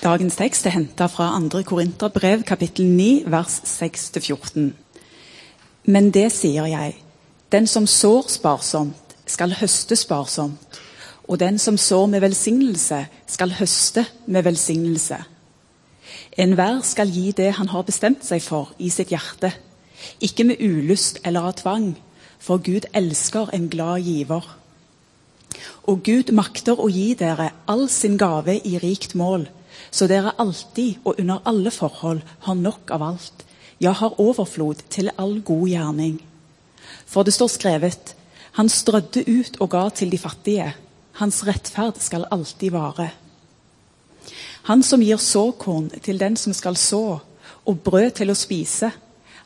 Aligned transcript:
Dagens 0.00 0.34
tekst 0.34 0.64
er 0.66 0.72
henta 0.72 1.06
fra 1.06 1.28
2. 1.36 1.62
Korinterbrev, 1.68 2.42
kapittel 2.42 2.86
9, 2.86 3.24
vers 3.30 3.60
6-14. 3.68 4.72
Men 5.84 6.08
det 6.10 6.32
sier 6.32 6.66
jeg, 6.66 6.96
den 7.52 7.68
som 7.68 7.86
sår 7.86 8.30
sparsomt, 8.32 9.14
skal 9.26 9.52
høste 9.60 9.96
sparsomt. 9.96 10.80
Og 11.28 11.38
den 11.38 11.58
som 11.58 11.76
sår 11.78 12.06
med 12.06 12.24
velsignelse, 12.24 13.04
skal 13.26 13.54
høste 13.60 14.06
med 14.26 14.42
velsignelse. 14.42 15.20
Enhver 16.40 16.80
skal 16.82 17.12
gi 17.12 17.30
det 17.36 17.52
han 17.60 17.68
har 17.68 17.86
bestemt 17.86 18.24
seg 18.24 18.42
for 18.42 18.72
i 18.78 18.90
sitt 18.90 19.12
hjerte, 19.12 19.52
ikke 20.20 20.48
med 20.48 20.60
ulyst 20.64 21.20
eller 21.22 21.52
av 21.52 21.58
tvang, 21.60 21.92
for 22.42 22.58
Gud 22.58 22.88
elsker 22.96 23.52
en 23.54 23.68
glad 23.70 24.02
giver. 24.02 24.48
Og 25.84 26.02
Gud 26.02 26.32
makter 26.32 26.80
å 26.80 26.88
gi 26.90 27.12
dere 27.14 27.52
all 27.68 27.90
sin 27.92 28.16
gave 28.18 28.56
i 28.56 28.78
rikt 28.82 29.14
mål, 29.14 29.46
så 29.92 30.08
dere 30.08 30.32
alltid 30.40 31.04
og 31.04 31.20
under 31.20 31.42
alle 31.46 31.70
forhold 31.70 32.22
har 32.46 32.58
nok 32.58 32.90
av 32.96 33.02
alt, 33.12 33.44
ja, 33.78 33.92
har 33.92 34.20
overflod 34.20 34.82
til 34.90 35.10
all 35.18 35.40
god 35.44 35.68
gjerning. 35.68 36.20
For 37.06 37.22
det 37.22 37.34
står 37.34 37.48
skrevet:" 37.48 38.16
Han 38.52 38.68
strødde 38.68 39.24
ut 39.28 39.56
og 39.60 39.70
ga 39.70 39.88
til 39.88 40.10
de 40.10 40.18
fattige. 40.18 40.74
Hans 41.12 41.46
rettferd 41.46 42.00
skal 42.00 42.26
alltid 42.30 42.70
vare. 42.70 43.10
Han 44.62 44.82
som 44.82 45.00
gir 45.00 45.16
såkorn 45.16 45.90
til 46.02 46.20
den 46.20 46.36
som 46.36 46.52
skal 46.52 46.76
så, 46.76 47.18
og 47.64 47.80
brød 47.80 48.10
til 48.10 48.30
å 48.30 48.34
spise, 48.34 48.90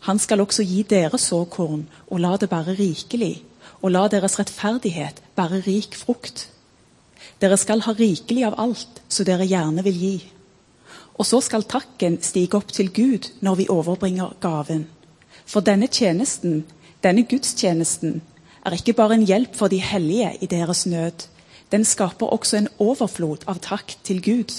han 0.01 0.19
skal 0.19 0.41
også 0.41 0.63
gi 0.63 0.83
dere 0.83 1.19
såkorn 1.19 1.87
og 2.10 2.21
la 2.21 2.37
det 2.37 2.51
bære 2.51 2.77
rikelig, 2.79 3.43
og 3.83 3.91
la 3.91 4.07
deres 4.09 4.38
rettferdighet 4.38 5.23
bære 5.37 5.63
rik 5.66 5.95
frukt. 5.95 6.49
Dere 7.41 7.57
skal 7.57 7.83
ha 7.87 7.93
rikelig 7.93 8.45
av 8.47 8.55
alt, 8.59 9.02
så 9.09 9.24
dere 9.24 9.47
gjerne 9.47 9.83
vil 9.87 9.99
gi. 10.01 10.16
Og 11.16 11.27
så 11.27 11.41
skal 11.41 11.65
takken 11.65 12.20
stige 12.23 12.59
opp 12.59 12.73
til 12.77 12.93
Gud 12.93 13.30
når 13.41 13.61
vi 13.62 13.69
overbringer 13.73 14.37
gaven. 14.41 14.87
For 15.46 15.65
denne 15.65 15.88
tjenesten, 15.88 16.65
denne 17.04 17.24
gudstjenesten, 17.29 18.21
er 18.66 18.74
ikke 18.74 18.96
bare 18.99 19.15
en 19.15 19.26
hjelp 19.26 19.54
for 19.57 19.73
de 19.73 19.80
hellige 19.80 20.32
i 20.43 20.46
deres 20.51 20.87
nød. 20.87 21.29
Den 21.73 21.85
skaper 21.85 22.26
også 22.26 22.59
en 22.59 22.73
overflod 22.79 23.46
av 23.46 23.60
takk 23.63 23.95
til 24.04 24.23
Gud. 24.23 24.52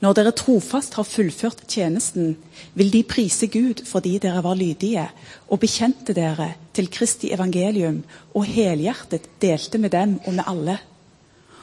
Når 0.00 0.16
dere 0.16 0.32
trofast 0.32 0.94
har 0.96 1.04
fullført 1.04 1.66
tjenesten, 1.68 2.36
vil 2.74 2.92
de 2.92 3.02
prise 3.04 3.50
Gud 3.52 3.82
fordi 3.84 4.14
dere 4.22 4.40
var 4.44 4.56
lydige 4.56 5.04
og 5.48 5.60
bekjente 5.60 6.16
dere 6.16 6.54
til 6.76 6.88
Kristi 6.88 7.32
evangelium 7.34 8.00
og 8.32 8.46
helhjertet 8.48 9.28
delte 9.42 9.78
med 9.78 9.92
dem 9.92 10.16
og 10.24 10.32
med 10.38 10.44
alle. 10.46 10.78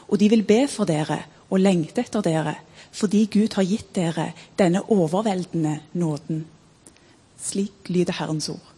Og 0.08 0.20
de 0.20 0.30
vil 0.30 0.46
be 0.46 0.68
for 0.70 0.86
dere 0.86 1.24
og 1.50 1.62
lengte 1.62 2.04
etter 2.04 2.26
dere 2.26 2.56
fordi 2.98 3.26
Gud 3.30 3.54
har 3.58 3.68
gitt 3.68 3.92
dere 3.96 4.32
denne 4.58 4.82
overveldende 4.90 5.76
nåden. 6.00 6.46
Slik 7.38 7.92
lyder 7.94 8.16
Herrens 8.18 8.50
ord. 8.50 8.74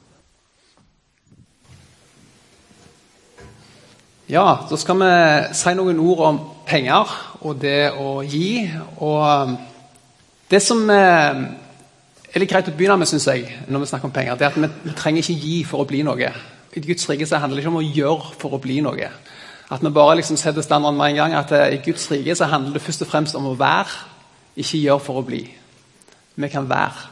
Ja, 4.30 4.67
da 4.70 4.78
skal 4.78 5.00
vi 5.00 5.14
si 5.58 5.72
noen 5.73 6.02
ord 6.03 6.20
om 6.28 6.40
penger 6.67 7.14
og 7.42 7.62
det 7.64 7.92
å 7.97 8.20
gi. 8.22 8.67
Og 9.02 9.23
um, 9.25 9.56
det 10.52 10.59
som 10.62 10.84
eh, 10.94 11.40
er 12.30 12.44
litt 12.44 12.52
greit 12.52 12.70
å 12.70 12.75
begynne 12.75 13.00
med, 13.02 13.09
syns 13.09 13.25
jeg, 13.31 13.47
når 13.66 13.86
vi 13.86 13.90
snakker 13.90 14.09
om 14.09 14.14
penger, 14.14 14.38
det 14.38 14.45
er 14.45 14.53
at 14.53 14.62
vi, 14.62 14.94
trenger 15.00 15.23
ikke 15.23 15.47
gi 15.47 15.56
for 15.66 15.81
å 15.81 15.90
bli 15.90 16.03
noe. 16.06 16.30
I 16.70 16.84
Guds 16.86 17.09
rike 17.09 17.25
handler 17.25 17.58
det 17.58 17.64
ikke 17.64 17.73
om 17.73 17.81
å 17.81 17.88
gjøre 17.88 18.36
for 18.38 18.53
å 18.53 18.62
bli 18.62 18.78
noe. 18.86 19.09
At 19.70 19.84
vi 19.84 19.89
bare 19.94 20.16
liksom 20.16 20.38
setter 20.38 20.62
standarden 20.66 20.98
med 20.98 21.09
en 21.09 21.16
gang. 21.16 21.34
At 21.34 21.52
eh, 21.52 21.75
i 21.75 21.81
Guds 21.86 22.12
rike 22.12 22.36
så 22.36 22.45
handler 22.50 22.73
det 22.73 22.81
først 22.81 23.06
og 23.06 23.08
fremst 23.08 23.38
om 23.38 23.45
å 23.52 23.58
være, 23.58 24.00
ikke 24.58 24.81
gjøre 24.81 25.03
for 25.06 25.22
å 25.22 25.25
bli. 25.25 25.44
Vi 26.36 26.50
kan 26.50 26.70
være. 26.70 27.09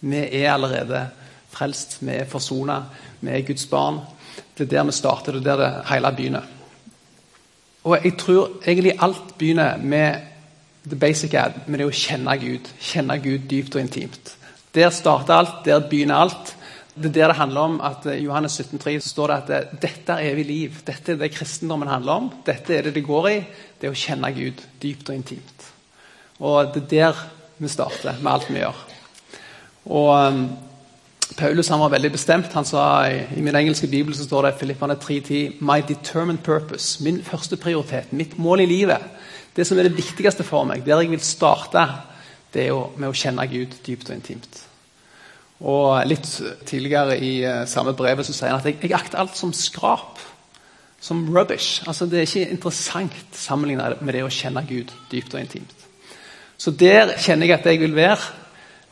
Vi 0.00 0.22
er 0.40 0.52
allerede 0.52 1.08
frelst, 1.50 1.98
vi 2.00 2.14
er 2.14 2.28
forsona, 2.30 2.80
vi 3.20 3.34
er 3.34 3.44
Guds 3.46 3.66
barn. 3.66 4.00
Det 4.56 4.64
er 4.64 4.70
der 4.76 4.88
vi 4.88 4.96
starter, 4.96 5.36
det 5.36 5.44
er 5.44 5.56
der 5.56 5.62
det 5.64 5.84
hele 5.90 6.12
begynner. 6.16 6.48
Og 7.84 8.04
jeg 8.04 8.16
tror 8.18 8.50
egentlig 8.66 8.96
alt 9.00 9.36
begynner 9.38 9.76
med 9.76 10.14
the 10.86 10.96
basic 10.96 11.34
ad, 11.34 11.52
med 11.66 11.80
det 11.80 11.88
å 11.88 11.94
kjenne 11.94 12.36
Gud. 12.40 12.68
Kjenne 12.80 13.18
Gud 13.20 13.48
dypt 13.50 13.76
og 13.76 13.82
intimt. 13.82 14.36
Der 14.74 14.90
starter 14.90 15.34
alt, 15.34 15.64
der 15.64 15.80
begynner 15.88 16.24
alt. 16.24 16.56
Det 16.94 17.06
er 17.06 17.14
der 17.14 17.30
det 17.30 17.36
handler 17.38 17.60
om 17.60 17.76
at 17.86 18.06
I 18.10 18.24
Johannes 18.24 18.60
17,3 18.60 18.98
står 19.04 19.30
det 19.30 19.36
at 19.36 19.74
dette 19.82 20.12
er 20.12 20.32
evig 20.32 20.46
liv. 20.46 20.80
Dette 20.86 21.12
er 21.12 21.20
det 21.20 21.30
kristendommen 21.32 21.88
handler 21.88 22.12
om. 22.12 22.30
Dette 22.46 22.74
er 22.74 22.82
det 22.82 22.94
det 22.94 23.06
går 23.06 23.28
i. 23.30 23.36
Det 23.78 23.88
er 23.88 23.94
å 23.94 24.00
kjenne 24.00 24.32
Gud 24.34 24.64
dypt 24.82 25.08
og 25.08 25.14
intimt. 25.14 25.68
Og 26.40 26.72
det 26.74 26.82
er 26.82 26.90
der 26.90 27.22
vi 27.60 27.68
starter 27.68 28.18
med 28.20 28.32
alt 28.32 28.50
vi 28.50 28.58
gjør. 28.58 28.82
Og 29.90 30.10
um, 30.10 30.42
Paulus 31.38 31.68
han 31.68 31.80
var 31.80 31.92
veldig 31.94 32.12
bestemt. 32.12 32.52
Han 32.52 32.66
sa 32.66 32.84
I, 33.06 33.40
min 33.40 33.56
engelske 33.56 33.86
bibel 33.86 34.16
så 34.16 34.26
står 34.26 34.48
det 34.48 34.56
Filippane 34.60 34.96
3.10 34.98 35.60
My 35.60 35.80
determined 35.86 36.42
purpose. 36.44 37.04
Min 37.04 37.22
første 37.24 37.56
prioritet, 37.56 38.12
mitt 38.12 38.38
mål 38.38 38.64
i 38.64 38.66
livet. 38.66 39.04
Det 39.56 39.66
som 39.66 39.78
er 39.78 39.88
det 39.88 39.96
viktigste 39.96 40.44
for 40.46 40.66
meg, 40.66 40.82
der 40.86 41.00
jeg 41.00 41.10
vil 41.10 41.22
starte, 41.22 41.86
det 42.54 42.64
er 42.64 42.72
jo 42.72 42.88
med 42.96 43.10
å 43.10 43.16
kjenne 43.16 43.46
Gud 43.50 43.78
dypt 43.86 44.10
og 44.10 44.16
intimt. 44.16 44.66
Og 45.60 46.06
Litt 46.08 46.28
tidligere 46.68 47.18
i 47.20 47.32
uh, 47.44 47.66
samme 47.68 47.92
brevet 47.96 48.26
så 48.26 48.32
sier 48.32 48.52
han 48.52 48.60
at 48.60 48.68
jeg, 48.68 48.78
jeg 48.82 48.96
akter 48.96 49.20
alt 49.20 49.36
som 49.36 49.52
skrap. 49.56 50.20
Som 51.00 51.24
rubbish. 51.32 51.82
Altså 51.88 52.06
Det 52.06 52.18
er 52.18 52.28
ikke 52.28 52.56
interessant 52.56 53.36
sammenlignet 53.36 54.02
med 54.04 54.16
det 54.16 54.24
å 54.24 54.32
kjenne 54.32 54.64
Gud 54.68 54.92
dypt 55.12 55.34
og 55.34 55.40
intimt. 55.40 55.86
Så 56.60 56.74
der 56.76 57.14
kjenner 57.16 57.48
jeg 57.48 57.56
at 57.56 57.66
jeg 57.70 57.80
vil 57.80 57.96
være. 57.96 58.20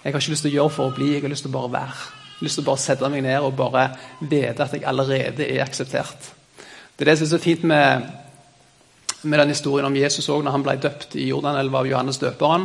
Jeg 0.04 0.12
har 0.14 0.22
ikke 0.22 0.32
lyst 0.32 0.46
til 0.46 0.54
å 0.54 0.56
gjøre 0.56 0.72
for 0.72 0.88
å 0.88 0.94
bli, 0.96 1.10
jeg 1.12 1.24
har 1.24 1.32
lyst 1.32 1.44
til 1.44 1.52
å 1.52 1.58
bare 1.58 1.72
være. 1.74 1.96
Jeg 1.98 2.38
har 2.38 2.46
lyst 2.46 2.56
til 2.56 2.64
å 2.64 2.68
bare 2.70 2.80
sette 2.80 3.08
meg 3.12 3.24
ned 3.26 3.44
og 3.44 3.56
bare 3.58 3.82
vite 4.20 4.64
at 4.64 4.72
jeg 4.72 4.86
allerede 4.88 5.44
er 5.44 5.64
akseptert. 5.66 6.30
Det 6.96 7.04
er 7.04 7.10
det 7.10 7.18
som 7.20 7.34
er 7.36 7.42
fint 7.42 7.66
med, 7.68 8.06
med 9.22 9.42
den 9.42 9.52
historien 9.52 9.86
om 9.86 9.96
Jesus 9.98 10.30
òg, 10.32 10.40
når 10.46 10.56
han 10.56 10.64
ble 10.64 10.76
døpt 10.80 11.18
i 11.18 11.28
Jordanelva 11.28 11.82
av 11.82 11.90
Johannes 11.90 12.20
døperen. 12.22 12.64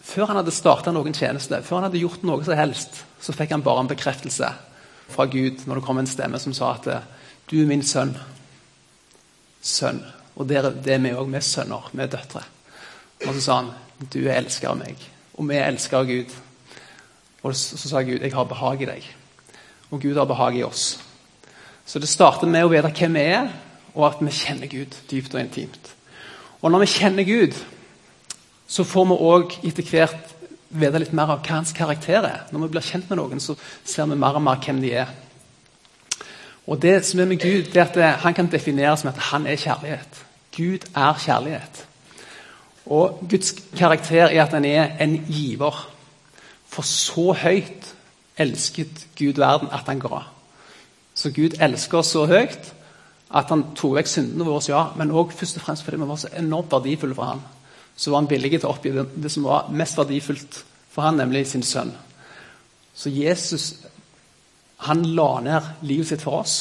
Før 0.00 0.30
han 0.30 0.40
hadde 0.40 0.54
starta 0.54 0.92
noen 0.94 1.14
tjeneste, 1.14 1.60
før 1.62 1.80
han 1.80 1.88
hadde 1.88 2.00
gjort 2.00 2.24
noe 2.26 2.44
som 2.44 2.56
helst, 2.56 3.02
så 3.20 3.34
fikk 3.36 3.52
han 3.54 3.64
bare 3.64 3.84
en 3.84 3.90
bekreftelse 3.90 4.48
fra 5.10 5.26
Gud 5.30 5.66
når 5.66 5.80
det 5.80 5.84
kom 5.86 6.00
en 6.00 6.08
stemme 6.08 6.40
som 6.40 6.54
sa 6.56 6.72
at 6.76 6.88
du 7.50 7.58
er 7.60 7.68
min 7.68 7.84
sønn. 7.84 8.14
Sønn. 9.60 10.00
Og 10.40 10.48
det 10.48 10.56
er, 10.60 10.70
vi 11.02 11.12
òg. 11.12 11.26
Vi 11.28 11.36
er 11.36 11.44
sønner. 11.44 11.90
Vi 11.92 12.02
er 12.04 12.12
døtre. 12.12 12.42
Og 13.26 13.34
så 13.34 13.40
sa 13.44 13.56
han 13.60 13.72
du 14.00 14.22
er 14.22 14.38
elsker 14.38 14.70
av 14.70 14.78
meg. 14.80 15.00
Og 15.36 15.48
vi 15.50 15.58
elsker 15.60 16.06
Gud. 16.08 16.36
Og 17.42 17.56
så 17.56 17.76
sa 17.76 18.02
Gud, 18.02 18.20
'Jeg 18.20 18.32
har 18.32 18.44
behag 18.44 18.82
i 18.82 18.86
deg'. 18.86 19.10
Og 19.90 20.00
Gud 20.00 20.16
har 20.16 20.24
behag 20.24 20.56
i 20.56 20.62
oss. 20.62 21.00
Så 21.86 21.98
det 21.98 22.08
starter 22.08 22.46
med 22.46 22.64
å 22.64 22.68
vite 22.68 22.92
hvem 22.92 23.14
vi 23.14 23.20
er, 23.20 23.48
og 23.94 24.06
at 24.06 24.20
vi 24.20 24.30
kjenner 24.30 24.66
Gud 24.66 24.96
dypt 25.10 25.34
og 25.34 25.40
intimt. 25.40 25.94
Og 26.62 26.70
når 26.70 26.78
vi 26.78 26.86
kjenner 26.86 27.24
Gud, 27.24 27.54
så 28.70 28.86
får 28.86 29.08
vi 29.10 29.18
òg 29.26 29.56
etter 29.66 29.86
hvert 29.90 30.36
vite 30.70 31.02
litt 31.02 31.14
mer 31.16 31.32
av 31.34 31.42
hva 31.42 31.56
hans 31.56 31.74
karakter 31.74 32.22
er. 32.22 32.46
Når 32.54 32.64
vi 32.64 32.70
blir 32.76 32.86
kjent 32.86 33.10
med 33.10 33.18
noen, 33.18 33.42
så 33.42 33.56
ser 33.82 34.06
vi 34.06 34.18
mer 34.18 34.38
og 34.38 34.44
mer 34.46 34.60
hvem 34.62 34.78
de 34.82 34.94
er. 35.02 35.10
Og 36.70 36.78
det 36.78 37.00
som 37.06 37.20
er 37.20 37.26
med 37.26 37.42
Gud, 37.42 37.72
det 37.72 37.82
er 37.82 38.12
at 38.12 38.22
han 38.22 38.36
kan 38.36 38.50
defineres 38.50 39.02
som 39.02 39.10
at 39.10 39.18
han 39.32 39.48
er 39.50 39.58
kjærlighet. 39.58 40.20
Gud 40.54 40.86
er 40.94 41.18
kjærlighet. 41.18 41.84
Og 42.86 43.22
Guds 43.30 43.54
karakter 43.76 44.28
er 44.28 44.44
at 44.44 44.54
han 44.54 44.64
er 44.64 44.94
en 45.02 45.18
giver. 45.26 45.88
For 46.70 46.86
så 46.86 47.32
høyt 47.42 47.94
elsket 48.38 49.06
Gud 49.18 49.40
verden 49.42 49.72
at 49.74 49.90
han 49.90 49.98
ga. 49.98 50.22
Så 51.14 51.32
Gud 51.34 51.58
elsker 51.60 51.98
oss 51.98 52.14
så 52.14 52.28
høyt 52.30 52.74
at 53.30 53.50
han 53.50 53.72
tok 53.78 53.98
vekk 53.98 54.08
syndene 54.10 54.46
våre, 54.46 54.62
ja, 54.70 54.88
men 54.98 55.12
òg 55.14 55.34
først 55.34 55.58
og 55.58 55.62
fremst 55.62 55.84
fordi 55.86 56.00
vi 56.00 56.06
var 56.08 56.18
så 56.18 56.30
enormt 56.38 56.72
verdifulle 56.72 57.14
for 57.14 57.34
ham. 57.34 57.42
Så 58.00 58.12
var 58.12 58.22
han 58.22 58.30
villig 58.30 58.54
til 58.56 58.68
å 58.68 58.72
oppgi 58.72 58.94
det, 58.96 59.30
som 59.32 59.44
var 59.44 59.68
mest 59.76 59.98
verdifullt 60.00 60.62
for 60.90 61.04
han, 61.04 61.20
nemlig 61.20 61.44
sin 61.50 61.64
sønn. 61.66 61.92
Så 62.96 63.12
Jesus 63.12 63.74
han 64.88 65.02
la 65.14 65.32
ned 65.44 65.66
livet 65.84 66.08
sitt 66.08 66.22
for 66.24 66.40
oss 66.40 66.54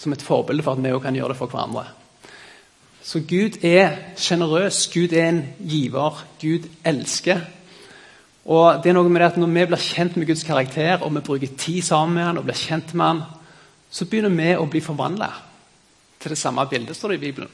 som 0.00 0.14
et 0.14 0.24
forbilde 0.24 0.64
for 0.64 0.74
at 0.74 0.82
vi 0.82 0.92
òg 0.94 1.02
kan 1.04 1.16
gjøre 1.16 1.34
det 1.34 1.38
for 1.38 1.52
hverandre. 1.52 1.84
Så 3.02 3.20
Gud 3.28 3.58
er 3.66 3.98
sjenerøs, 4.18 4.86
Gud 4.94 5.12
er 5.12 5.28
en 5.28 5.42
giver, 5.58 6.22
Gud 6.40 6.68
elsker. 6.86 7.42
Og 8.46 8.82
det 8.82 8.90
er 8.90 8.96
noe 8.96 9.10
med 9.10 9.20
det 9.20 9.28
at 9.28 9.38
Når 9.38 9.52
vi 9.52 9.66
blir 9.70 9.78
kjent 9.78 10.16
med 10.16 10.26
Guds 10.26 10.42
karakter 10.42 11.02
og 11.02 11.14
vi 11.14 11.20
bruker 11.20 11.56
tid 11.58 11.82
sammen 11.82 12.14
med 12.14 12.24
han, 12.24 12.38
og 12.38 12.44
blir 12.44 12.58
kjent 12.58 12.94
med 12.94 13.06
han, 13.06 13.22
så 13.90 14.06
begynner 14.06 14.32
vi 14.34 14.54
å 14.56 14.66
bli 14.66 14.80
forvandla 14.80 15.30
til 16.18 16.32
det 16.32 16.38
samme 16.38 16.64
bildet, 16.70 16.96
står 16.96 17.12
det 17.12 17.20
i 17.20 17.26
Bibelen. 17.26 17.50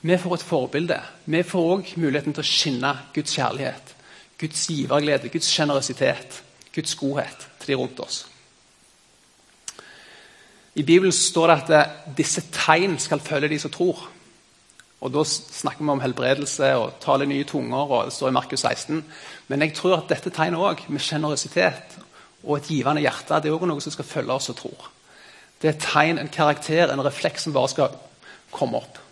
Vi 0.00 0.18
får 0.18 0.34
et 0.34 0.46
forbilde. 0.46 0.98
Vi 1.26 1.42
får 1.42 1.70
òg 1.72 1.92
muligheten 1.98 2.34
til 2.34 2.44
å 2.44 2.46
skinne 2.46 2.92
Guds 3.14 3.34
kjærlighet, 3.34 3.94
Guds 4.38 4.66
giverglede, 4.70 5.30
Guds 5.32 5.48
sjenerøsitet, 5.50 6.42
Guds 6.74 6.94
godhet 6.94 7.48
til 7.58 7.72
de 7.72 7.78
rundt 7.80 8.02
oss. 8.04 8.26
I 10.78 10.84
Bibelen 10.86 11.12
står 11.12 11.50
det 11.50 11.74
at 11.74 12.14
disse 12.16 12.44
tegn 12.54 12.94
skal 13.02 13.20
følge 13.24 13.50
de 13.50 13.58
som 13.58 13.72
tror. 13.74 14.04
Og 15.00 15.12
Da 15.12 15.24
snakker 15.24 15.82
vi 15.82 15.90
om 15.90 16.00
helbredelse 16.00 16.70
og 16.76 17.00
tale 17.00 17.26
nye 17.26 17.44
tunger. 17.44 17.90
og 17.90 18.04
det 18.04 18.12
står 18.12 18.28
i 18.28 18.32
Markus 18.32 18.60
16. 18.60 19.04
Men 19.48 19.60
jeg 19.62 19.74
tror 19.74 19.96
at 19.96 20.08
dette 20.08 20.30
tegnet 20.30 20.60
også, 20.60 20.84
med 20.88 21.00
sjenerøsitet 21.00 21.98
og 22.44 22.56
et 22.56 22.68
givende 22.68 23.00
hjerte, 23.00 23.42
det 23.42 23.46
er 23.46 23.54
også 23.54 23.66
noe 23.66 23.80
som 23.80 23.92
skal 23.92 24.04
følge 24.04 24.32
oss 24.32 24.48
og 24.48 24.56
tror. 24.56 24.90
Det 25.62 25.68
er 25.68 25.74
et 25.74 25.82
tegn, 25.82 26.18
en 26.18 26.28
karakter, 26.28 26.92
en 26.92 27.04
refleks 27.04 27.42
som 27.42 27.52
bare 27.52 27.68
skal 27.68 27.88
komme 28.50 28.76
opp. 28.76 29.07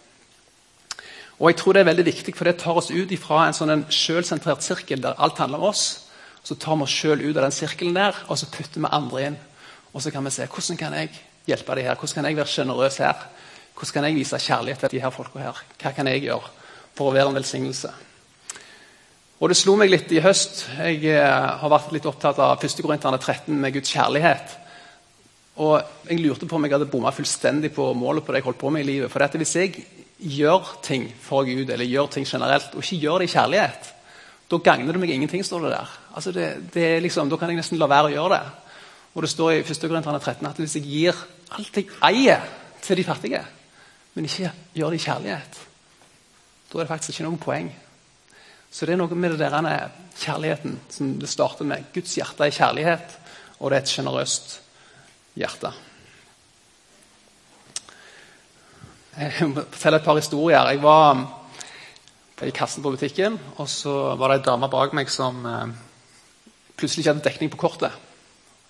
Og 1.38 1.50
jeg 1.50 1.56
tror 1.56 1.73
Det 1.73 1.81
er 1.81 1.91
veldig 1.91 2.06
viktig, 2.06 2.35
for 2.37 2.44
det 2.44 2.56
tar 2.56 2.77
oss 2.77 2.91
ut 2.91 3.12
fra 3.21 3.47
en 3.47 3.56
sånn 3.56 3.85
selvsentrert 3.93 4.65
sirkel 4.65 5.03
der 5.03 5.19
alt 5.21 5.38
handler 5.38 5.59
om 5.59 5.71
oss. 5.71 6.09
Så 6.43 6.55
tar 6.55 6.77
vi 6.77 6.87
oss 6.87 6.94
sjøl 6.94 7.21
ut 7.21 7.37
av 7.37 7.43
den 7.43 7.53
sirkelen 7.53 7.94
der, 7.94 8.17
og 8.29 8.38
så 8.38 8.47
putter 8.47 8.81
vi 8.81 8.88
andre 8.91 9.25
inn. 9.27 9.37
Og 9.93 10.03
så 10.03 10.11
kan 10.11 10.25
vi 10.25 10.31
se 10.31 10.47
hvordan 10.47 10.79
kan 10.81 10.94
jeg 10.94 11.11
hjelpe 11.47 11.75
de 11.77 11.83
her, 11.83 11.94
hvordan 11.94 12.15
kan 12.15 12.29
jeg 12.31 12.37
være 12.37 12.53
sjenerøs 12.53 12.99
her. 13.03 13.27
Hvordan 13.77 13.93
kan 13.93 14.05
jeg 14.09 14.17
vise 14.17 14.38
kjærlighet 14.41 14.79
til 14.81 14.91
de 14.94 15.00
her 15.03 15.11
folka 15.12 15.38
her? 15.38 15.62
Hva 15.83 15.93
kan 15.93 16.09
jeg 16.09 16.23
gjøre 16.25 16.53
for 16.97 17.11
å 17.11 17.12
være 17.12 17.29
en 17.29 17.37
velsignelse? 17.37 17.91
Og 19.37 19.50
Det 19.53 19.56
slo 19.59 19.75
meg 19.77 19.91
litt 19.91 20.12
i 20.17 20.23
høst. 20.25 20.62
Jeg 20.79 21.03
eh, 21.12 21.49
har 21.61 21.69
vært 21.69 21.93
litt 21.93 22.06
opptatt 22.09 22.38
av 22.41 22.56
1. 22.56 22.81
Korinterne 22.81 23.19
13 23.21 23.53
med 23.53 23.75
Guds 23.75 23.93
kjærlighet. 23.93 24.56
Og 25.61 25.83
Jeg 26.09 26.23
lurte 26.23 26.49
på 26.49 26.56
om 26.56 26.65
jeg 26.65 26.73
hadde 26.73 26.88
bomma 26.88 27.12
fullstendig 27.12 27.75
på 27.75 27.91
målet 27.93 28.25
på 28.25 28.33
det 28.33 28.41
jeg 28.41 28.49
holdt 28.49 28.62
på 28.62 28.73
med 28.73 28.87
i 28.87 28.91
livet. 28.94 29.12
For 29.12 29.21
dette, 29.21 29.37
Hvis 29.37 29.56
jeg 29.56 29.85
gjør 30.19 30.79
ting 30.83 31.09
for 31.21 31.45
Gud, 31.45 31.69
eller 31.71 31.85
gjør 31.85 32.07
ting 32.13 32.27
generelt, 32.29 32.75
og 32.75 32.85
ikke 32.85 33.01
gjør 33.03 33.23
det 33.23 33.29
i 33.29 33.35
kjærlighet, 33.35 33.93
da 34.51 34.59
gagner 34.63 34.95
det 34.95 35.01
meg 35.03 35.11
ingenting, 35.11 35.43
står 35.45 35.67
det 35.67 35.73
der. 35.75 35.97
Altså 36.15 36.33
det, 36.33 36.47
det 36.75 37.03
liksom, 37.03 37.31
da 37.31 37.39
kan 37.41 37.51
jeg 37.51 37.59
nesten 37.59 37.81
la 37.81 37.89
være 37.91 38.13
å 38.13 38.15
gjøre 38.15 38.37
det. 38.39 38.45
Og 39.17 39.25
Det 39.25 39.31
står 39.33 39.53
i 39.53 39.63
1. 39.65 39.81
Korinterne 39.81 40.21
13 40.21 40.47
at 40.47 40.59
hvis 40.61 40.77
jeg 40.77 40.85
gir 40.87 41.23
alt 41.57 41.79
jeg 41.81 41.89
eier, 42.05 42.45
til 42.87 43.01
de 43.01 43.05
fattige, 43.05 43.41
men 44.15 44.29
ikke 44.29 44.53
gjør 44.77 44.93
det 44.93 45.01
i 45.01 45.03
kjærlighet, 45.03 45.57
da 46.71 46.79
er 46.79 46.85
det 46.85 46.91
faktisk 46.93 47.11
ikke 47.11 47.25
noe 47.27 47.41
poeng. 47.43 47.71
Så 48.71 48.87
det 48.87 48.95
er 48.95 49.01
noe 49.01 49.19
med 49.19 49.35
det 49.35 49.49
der 49.51 49.91
kjærligheten 50.21 50.77
som 50.93 51.17
det 51.19 51.31
starter 51.33 51.67
med. 51.67 51.89
Guds 51.95 52.15
hjerte 52.15 52.47
er 52.47 52.55
kjærlighet, 52.55 53.17
og 53.59 53.71
det 53.71 53.79
er 53.79 53.83
et 53.83 53.91
sjenerøst 53.91 54.55
hjerte. 55.35 55.73
Jeg 59.17 59.49
må 59.49 59.63
fortelle 59.73 59.97
et 59.97 60.05
par 60.05 60.19
historier. 60.19 60.61
Jeg 60.69 60.83
var 60.83 61.23
i 62.45 62.53
kassen 62.53 62.83
på 62.85 62.91
butikken, 62.93 63.39
og 63.57 63.69
så 63.73 63.93
var 64.21 64.29
det 64.29 64.43
ei 64.43 64.45
dame 64.45 64.69
bak 64.69 64.93
meg 64.97 65.09
som 65.09 65.39
eh, 65.49 65.71
plutselig 66.77 67.01
ikke 67.01 67.15
hadde 67.15 67.25
dekning 67.25 67.53
på 67.55 67.61
kortet. 67.63 67.95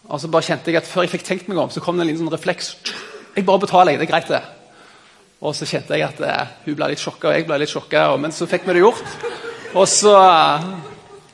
Og 0.07 0.21
så 0.23 0.31
bare 0.31 0.47
kjente 0.47 0.71
jeg 0.71 0.79
at 0.79 0.87
Før 0.87 1.03
jeg 1.03 1.17
fikk 1.17 1.25
tenkt 1.27 1.49
meg 1.51 1.59
om, 1.59 1.73
så 1.75 1.83
kom 1.83 1.99
det 1.99 2.05
en 2.05 2.11
liten 2.13 2.23
sånn 2.23 2.31
refleks. 2.31 2.77
Jeg 3.35 3.47
bare 3.49 3.65
betaler, 3.65 3.97
jeg. 3.97 4.05
Det 4.05 4.07
er 4.07 4.13
greit, 4.13 4.31
det. 4.31 4.45
Og 5.43 5.57
så 5.59 5.67
kjente 5.67 5.99
jeg 5.99 6.07
at 6.07 6.23
eh, 6.23 6.55
hun 6.69 6.79
ble 6.79 6.93
litt 6.93 7.03
sjokka, 7.03 7.33
og 7.33 7.41
jeg 7.41 7.49
ble 7.51 7.59
litt 7.65 7.75
sjokka. 7.75 8.07
Men 8.23 8.39
så 8.39 8.47
fikk 8.47 8.71
vi 8.71 8.79
det 8.79 8.87
gjort. 8.87 9.27
Og 9.75 9.91
så, 9.91 10.15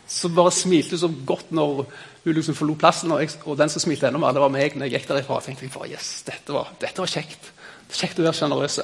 så 0.09 0.33
bare 0.33 0.57
smilte 0.57 0.97
hun 0.97 1.05
så 1.05 1.13
godt 1.35 1.53
når 1.53 1.85
hun 2.25 2.39
liksom 2.41 2.57
forlot 2.57 2.81
plassen. 2.81 3.13
Og, 3.13 3.21
jeg, 3.27 3.37
og, 3.45 3.61
den 3.61 3.77
som 3.77 3.85
smilte 3.85 4.09
enda 4.09 4.25
mer, 4.25 4.33
det 4.33 4.47
var 4.47 4.57
meg 4.57 4.73
når 4.73 4.89
jeg 4.89 5.03
gikk 5.03 5.13
derifra. 5.13 5.45
Tenkte 5.45 5.69
jeg 5.69 5.99
yes, 5.99 6.15
dette 6.33 6.57
var, 6.57 6.73
dette 6.81 7.05
var 7.05 7.17
kjekt. 7.19 7.53
Det 7.53 7.93
var 7.93 8.05
kjekt 8.07 8.25
å 8.25 8.29
være 8.31 8.41
sjenerøs. 8.41 8.83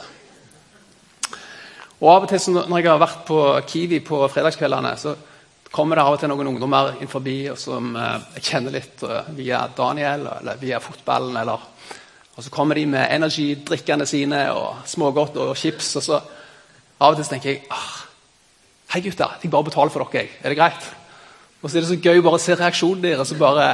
Og 1.99 2.11
av 2.13 2.25
og 2.25 2.31
til 2.31 2.55
når 2.55 2.79
jeg 2.79 2.87
har 2.93 3.01
vært 3.03 3.25
på 3.27 3.39
Kiwi 3.67 3.99
på 4.07 4.21
fredagskveldene, 4.31 4.93
så 5.01 5.17
kommer 5.75 5.99
det 5.99 6.05
av 6.07 6.15
og 6.15 6.21
til 6.23 6.31
noen 6.31 6.53
ungdommer 6.53 7.01
inn 7.03 7.11
forbi 7.11 7.41
som 7.59 7.91
eh, 7.99 8.29
jeg 8.39 8.45
kjenner 8.53 8.77
litt 8.79 9.03
uh, 9.05 9.27
via 9.37 9.65
Daniel 9.77 10.29
eller 10.39 10.61
via 10.61 10.79
fotballen. 10.81 11.37
eller 11.37 11.59
og 12.39 12.45
Så 12.45 12.55
kommer 12.55 12.79
de 12.79 12.87
med 12.87 13.11
energidrikkene 13.17 14.07
sine 14.07 14.45
og 14.55 14.87
smågodt 14.87 15.37
og 15.43 15.57
chips. 15.59 15.91
og 15.99 16.07
så 16.07 16.21
Av 17.01 17.13
og 17.13 17.19
til 17.19 17.27
så 17.27 17.35
tenker 17.35 17.51
jeg 17.51 17.67
ah, 17.75 17.91
Hei, 18.95 19.03
gutter. 19.05 19.35
Jeg 19.43 19.51
bare 19.53 19.67
betaler 19.67 19.93
for 19.93 20.09
dere. 20.15 20.31
Er 20.41 20.55
det 20.55 20.57
greit? 20.57 20.87
Og 21.61 21.69
så 21.69 21.77
er 21.77 21.83
det 21.83 21.91
så 21.91 21.99
gøy 21.99 22.23
bare 22.23 22.39
å 22.39 22.41
se 22.41 22.55
reaksjonen 22.57 23.03
deres. 23.03 23.35
Og, 23.35 23.43
bare, 23.43 23.67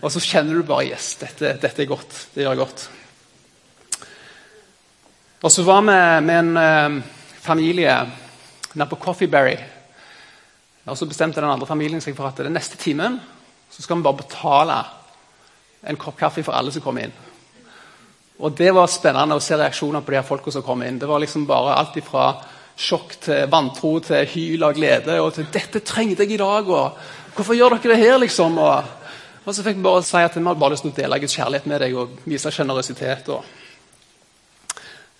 og 0.00 0.14
så 0.14 0.22
kjenner 0.22 0.56
du 0.56 0.62
bare 0.64 0.86
Yes, 0.94 1.16
dette, 1.20 1.56
dette 1.60 1.82
er 1.82 1.90
godt. 1.90 2.28
Det 2.32 2.46
gjør 2.46 2.54
jeg 2.54 2.62
godt. 2.62 2.90
Og 5.42 5.52
så 5.52 5.62
var 5.66 5.82
vi 5.82 5.86
med 6.22 6.38
en 6.38 6.56
eh, 6.56 7.02
familie 7.42 7.94
nede 8.72 8.88
på 8.90 8.96
Coffeeberry. 8.96 9.56
Og 10.86 10.98
så 10.98 11.06
bestemte 11.06 11.40
den 11.40 11.50
andre 11.50 11.66
familien 11.66 12.02
seg 12.02 12.14
for 12.14 12.30
at 12.30 12.38
den 12.38 12.54
neste 12.54 12.78
timen 12.78 13.18
så 13.72 13.82
skal 13.82 13.98
vi 13.98 14.06
bare 14.06 14.20
betale 14.20 14.76
en 15.90 15.98
kopp 15.98 16.18
kaffe 16.20 16.44
for 16.46 16.54
alle 16.54 16.70
som 16.70 16.82
kommer 16.84 17.06
inn. 17.08 17.14
Og 18.42 18.54
Det 18.58 18.70
var 18.74 18.90
spennende 18.90 19.38
å 19.38 19.42
se 19.42 19.58
reaksjoner 19.58 20.02
på 20.02 20.14
de 20.14 20.18
her 20.20 20.26
folka 20.26 20.52
som 20.54 20.62
kom 20.66 20.82
inn. 20.82 20.98
Det 20.98 21.08
var 21.10 21.22
liksom 21.22 21.46
bare 21.46 21.74
alt 21.74 21.96
ifra 21.98 22.32
sjokk 22.78 23.16
til 23.26 23.46
vantro 23.50 23.96
til 24.02 24.26
hyl 24.34 24.62
av 24.66 24.74
glede 24.74 25.18
og 25.20 25.34
til 25.34 25.46
'Dette 25.52 25.80
trengte 25.80 26.22
jeg 26.22 26.32
i 26.32 26.36
dag', 26.36 26.70
og 26.70 26.96
'Hvorfor 27.34 27.54
gjør 27.54 27.78
dere 27.78 27.96
det 27.96 27.98
her', 27.98 28.18
liksom? 28.18 28.58
Og, 28.58 28.84
og 29.44 29.54
så 29.54 29.62
fikk 29.62 29.76
vi 29.76 29.82
bare 29.82 30.02
si 30.02 30.16
at 30.16 30.36
vi 30.36 30.44
hadde 30.44 30.60
bare 30.60 30.70
lyst 30.70 30.82
til 30.82 30.92
å 30.92 31.02
dele 31.02 31.20
Guds 31.20 31.34
kjærlighet 31.34 31.66
med 31.66 31.80
deg 31.80 31.96
og 31.96 32.08
vise 32.24 32.50
sjenerøsitet. 32.50 33.28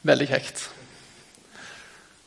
Veldig 0.03 0.29
kjekt. 0.29 0.65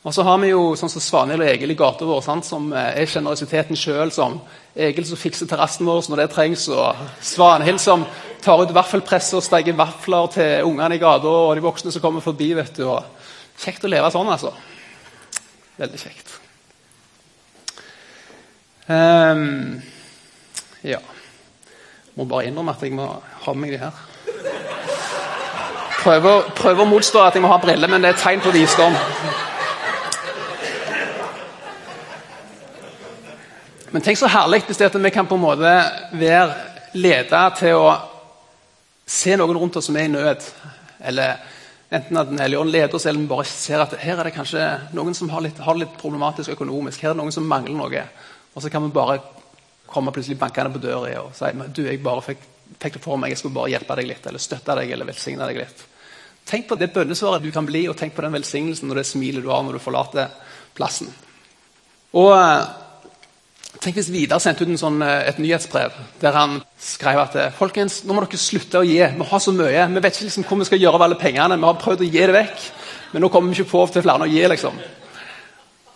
Og 0.05 0.13
så 0.13 0.21
har 0.21 0.37
vi 0.37 0.51
jo 0.51 0.75
sånn 0.77 0.91
som 0.91 1.01
Svanhild 1.01 1.41
og 1.41 1.47
Egil 1.49 1.73
i 1.73 1.77
gata 1.79 2.05
vår, 2.05 2.19
sant, 2.21 2.45
som 2.45 2.67
eh, 2.77 2.91
er 3.01 3.09
sjenerøsiteten 3.09 3.79
sjøl. 3.79 4.11
Som 4.13 4.37
Egil 4.77 5.07
som 5.09 5.17
fikser 5.17 5.49
terrassen 5.49 5.87
vår 5.89 6.05
når 6.11 6.21
det 6.21 6.27
trengs, 6.35 6.67
og 6.69 7.01
Svanhild 7.25 7.81
som 7.81 8.05
tar 8.45 8.61
ut 8.61 8.75
vaffelpresset 8.75 9.39
og 9.39 9.43
steker 9.47 9.77
vafler 9.77 10.29
til 10.35 10.69
ungene 10.69 10.99
i 10.99 11.01
gata 11.01 11.31
og 11.31 11.55
de 11.57 11.65
voksne 11.65 11.93
som 11.95 12.03
kommer 12.03 12.21
forbi. 12.21 12.51
vet 12.53 12.77
du. 12.77 12.85
Og 12.85 13.01
kjekt 13.57 13.87
å 13.87 13.91
leve 13.91 14.13
sånn, 14.13 14.29
altså. 14.29 14.53
Veldig 15.81 15.99
kjekt. 15.99 16.35
Um, 18.85 19.81
ja 20.85 20.99
Må 22.13 22.27
bare 22.29 22.45
innrømme 22.45 22.75
at 22.75 22.83
jeg 22.85 22.93
må 22.93 23.07
ha 23.09 23.53
med 23.55 23.65
meg 23.65 23.73
de 23.73 23.79
her. 23.81 24.03
Prøver, 26.05 26.51
prøver 26.53 26.83
å 26.83 26.85
motstå 26.85 27.21
at 27.25 27.33
jeg 27.33 27.41
må 27.41 27.49
ha 27.49 27.55
briller, 27.57 27.89
men 27.89 28.03
det 28.03 28.11
er 28.11 28.13
et 28.13 28.21
tegn 28.21 28.41
på 28.43 28.51
visdom. 28.53 28.93
Men 33.89 34.03
tenk 34.05 34.19
så 34.19 34.29
herlig 34.29 34.59
hvis 34.67 34.77
det 34.77 34.91
at 34.91 34.97
vi 35.01 35.11
kan 35.15 35.25
på 35.25 35.39
en 35.39 35.41
måte 35.41 35.71
være 36.13 36.93
leder 36.93 37.55
til 37.57 37.79
å 37.79 37.95
se 39.07 39.33
noen 39.33 39.57
rundt 39.57 39.79
oss 39.81 39.89
som 39.89 39.97
er 39.97 40.05
i 40.05 40.11
nød. 40.13 40.45
Eller 41.09 41.39
enten 41.89 42.21
at 42.21 42.29
Den 42.29 42.43
hellige 42.43 42.67
leder 42.69 42.99
oss, 42.99 43.07
eller 43.09 43.25
vi 43.25 43.31
bare 43.33 43.47
ser 43.49 43.81
at 43.81 43.97
her 43.97 44.19
er 44.19 44.29
det 44.29 44.35
kanskje 44.35 44.67
noen 44.93 45.17
som 45.17 45.33
har 45.33 45.41
litt, 45.47 45.57
har 45.57 45.79
litt 45.79 45.97
problematisk 45.97 46.53
økonomisk. 46.53 47.01
Her 47.01 47.15
er 47.15 47.17
det 47.17 47.23
noen 47.23 47.33
som 47.33 47.49
mangler 47.49 47.79
noe. 47.81 48.05
Og 48.53 48.61
så 48.61 48.69
kan 48.69 48.85
vi 48.85 48.93
bare 48.93 49.17
komme 49.89 50.13
plutselig 50.13 50.37
bankende 50.37 50.75
på 50.77 50.85
døra 50.85 51.21
og 51.23 51.33
si 51.33 51.49
du, 51.73 51.85
jeg 51.87 52.03
bare 52.05 52.29
fikk, 52.29 52.45
fikk 52.77 52.99
det 52.99 53.05
for 53.09 53.17
meg, 53.17 53.33
jeg 53.33 53.41
skulle 53.41 53.57
bare 53.57 53.73
hjelpe 53.73 53.97
deg 53.97 54.13
litt, 54.13 54.29
eller 54.29 54.43
støtte 54.43 54.77
deg 54.83 54.93
eller 54.93 55.09
velsigne 55.09 55.49
deg 55.49 55.63
litt. 55.65 55.85
Tenk 56.45 56.67
på 56.69 56.77
det 56.77 56.91
bønnesvaret 56.93 57.43
du 57.43 57.51
kan 57.51 57.65
bli, 57.65 57.87
og 57.89 57.97
tenk 57.97 58.13
på 58.15 58.21
den 58.21 58.35
velsignelsen 58.37 58.91
og 58.91 58.99
det 58.99 59.07
smilet 59.09 59.43
du 59.43 59.49
har 59.49 59.63
når 59.65 59.77
du 59.77 59.83
forlater 59.83 60.33
plassen. 60.77 61.09
Og 62.15 62.33
Tenk 63.81 63.97
hvis 63.99 64.07
Vidar 64.09 64.39
sendte 64.41 64.65
ut 64.65 64.79
sånn, 64.79 65.01
eh, 65.03 65.27
et 65.29 65.39
nyhetsbrev 65.41 65.95
der 66.21 66.33
han 66.33 66.55
skrev 66.79 67.19
at 67.21 67.35
eh, 67.37 67.53
folkens, 67.53 67.99
nå 68.05 68.15
må 68.15 68.23
dere 68.23 68.39
slutte 68.39 68.79
å 68.79 68.87
gi. 68.87 69.01
Vi 69.03 69.27
har 69.29 69.41
så 69.43 69.53
mye. 69.53 69.83
Vi 69.91 70.01
vet 70.01 70.15
ikke 70.15 70.27
liksom, 70.29 70.45
hvor 70.47 70.61
vi 70.61 70.67
skal 70.69 70.81
gjøre 70.81 70.97
av 70.97 71.05
alle 71.05 71.17
pengene. 71.19 71.57
Vi 71.59 71.67
har 71.67 71.81
prøvd 71.81 72.05
å 72.05 72.07
gi 72.07 72.21
det 72.23 72.35
vekk, 72.37 72.63
men 73.11 73.25
nå 73.25 73.29
kommer 73.33 73.51
vi 73.51 73.59
ikke 73.59 73.73
på 73.73 73.83
til 73.93 74.05
flere 74.05 74.25
å 74.25 74.31
gi. 74.31 74.41
liksom. 74.47 74.79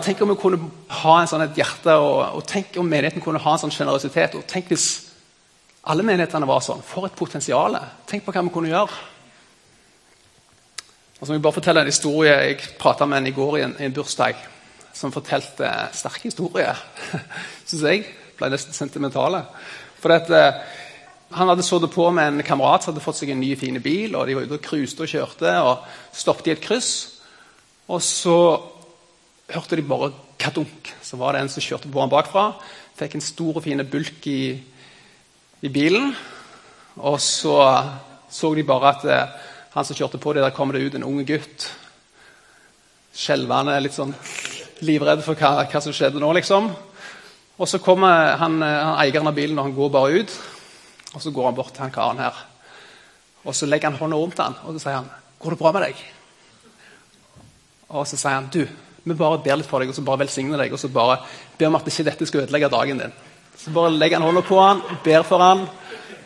Tenk 0.04 0.22
om 0.24 0.32
vi 0.32 0.38
kunne 0.40 0.70
ha 1.02 1.16
en 1.22 1.32
sånn 1.32 1.46
et 1.48 1.58
hjerte, 1.58 1.96
og, 1.96 2.20
og, 2.38 2.44
tenk 2.48 2.78
om 2.80 2.88
menigheten 2.88 3.24
kunne 3.24 3.42
ha 3.44 3.56
en 3.56 3.64
sånn 3.64 3.74
sjenerøsitet. 3.74 4.38
og 4.38 4.46
Tenk 4.48 4.70
hvis 4.72 4.90
alle 5.90 6.06
menighetene 6.06 6.48
var 6.48 6.62
sånn. 6.64 6.84
For 6.86 7.08
et 7.08 7.18
potensial. 7.18 7.80
Tenk 8.08 8.28
på 8.28 8.36
hva 8.36 8.44
vi 8.46 8.54
kunne 8.54 8.72
gjøre. 8.76 9.02
Og 11.20 11.28
så 11.28 11.34
må 11.34 11.36
jeg 11.36 11.44
bare 11.44 11.58
fortelle 11.58 11.82
en 11.84 11.92
historie. 11.92 12.32
Jeg 12.32 12.76
prata 12.80 13.06
med 13.06 13.20
en 13.20 13.28
i 13.28 13.36
går 13.36 13.58
i 13.58 13.64
en, 13.66 13.76
i 13.80 13.88
en 13.90 13.96
bursdag 13.96 14.40
som 14.96 15.12
fortalte 15.12 15.68
sterke 15.96 16.30
historier. 16.30 16.80
Syns 17.68 17.84
jeg. 17.84 18.06
Ble 18.40 18.50
nesten 18.54 18.76
sentimentale. 18.76 19.44
For 20.00 20.16
at, 20.16 20.32
eh, 20.32 20.62
han 21.36 21.52
hadde 21.52 21.66
sittet 21.68 21.92
på 21.92 22.08
med 22.16 22.40
en 22.40 22.48
kamerat 22.48 22.86
som 22.86 22.94
hadde 22.94 23.04
fått 23.04 23.20
seg 23.20 23.34
en 23.34 23.42
ny, 23.44 23.52
fin 23.60 23.76
bil. 23.84 24.16
og 24.16 24.28
De 24.28 24.38
var 24.38 24.48
ute 24.48 24.62
og 24.62 24.64
cruiste 24.64 25.04
og 25.04 25.12
kjørte 25.12 25.54
og 25.60 25.84
stoppet 26.16 26.48
i 26.48 26.56
et 26.56 26.64
kryss. 26.64 26.92
Og 27.92 28.00
så 28.06 28.40
hørte 29.52 29.76
de 29.76 29.86
bare 29.86 30.14
kadunk. 30.40 30.94
Så 31.04 31.20
var 31.20 31.36
det 31.36 31.44
en 31.44 31.52
som 31.52 31.66
kjørte 31.66 31.92
på 31.92 32.00
han 32.00 32.12
bakfra. 32.12 32.54
Fikk 32.96 33.20
en 33.20 33.28
stor 33.28 33.60
og 33.60 33.66
fin 33.68 33.84
bulk 33.92 34.24
i, 34.32 34.56
i 35.62 35.74
bilen. 35.74 36.14
Og 36.96 37.20
så 37.20 37.60
så 38.30 38.54
de 38.54 38.64
bare 38.64 38.92
at 38.94 39.06
eh, 39.10 39.38
han 39.74 39.86
som 39.86 39.96
kjørte 39.96 40.18
på 40.22 40.34
dem, 40.34 40.44
der 40.44 40.56
kommer 40.56 40.76
det 40.76 40.88
ut 40.88 40.96
en 40.98 41.06
ung 41.06 41.22
gutt. 41.26 41.70
Skjelvende, 43.14 43.76
litt 43.82 43.96
sånn 43.96 44.16
livredd 44.86 45.22
for 45.26 45.38
hva, 45.38 45.66
hva, 45.70 45.82
som 45.84 45.94
skjedde 45.96 46.22
nå, 46.22 46.32
liksom. 46.38 46.70
Og 47.60 47.68
så 47.68 47.82
kommer 47.84 48.38
han, 48.40 48.62
han, 48.64 48.96
eieren 49.02 49.28
av 49.28 49.36
bilen 49.36 49.58
og 49.60 49.68
han 49.68 49.76
går 49.76 49.92
bare 49.94 50.22
ut. 50.22 50.36
Og 51.14 51.24
så 51.24 51.34
går 51.36 51.50
han 51.50 51.58
bort 51.58 51.74
til 51.76 51.84
han 51.84 51.94
karen 51.94 52.22
her. 52.24 52.38
Og 53.46 53.56
så 53.56 53.68
legger 53.68 53.92
han 53.92 54.00
hånda 54.00 54.20
rundt 54.20 54.40
han, 54.42 54.56
og 54.66 54.76
så 54.76 54.84
sier 54.84 55.00
han 55.00 55.10
'Går 55.40 55.50
det 55.52 55.60
bra 55.60 55.72
med 55.72 55.82
deg?' 55.82 56.02
Og 57.90 58.08
så 58.08 58.18
sier 58.18 58.36
han 58.36 58.50
du, 58.52 58.68
vi 59.04 59.14
bare 59.14 59.40
ber 59.44 59.56
litt 59.56 59.70
for 59.70 59.80
deg 59.80 59.90
og 59.90 59.96
så 59.96 60.04
bare 60.04 60.20
velsigner 60.20 60.58
deg 60.58 60.74
og 60.74 60.80
så 60.80 60.90
bare 60.92 61.22
ber 61.58 61.70
vi 61.70 61.76
at 61.76 61.88
ikke 61.88 62.04
dette 62.04 62.26
skal 62.28 62.42
ødelegge 62.42 62.70
dagen 62.70 62.98
din. 62.98 63.14
Så 63.58 63.72
bare 63.72 63.90
legger 63.90 64.20
han 64.20 64.28
hånda 64.28 64.42
på 64.42 64.60
han, 64.60 64.82
ber 65.04 65.24
for 65.24 65.40
han, 65.40 65.68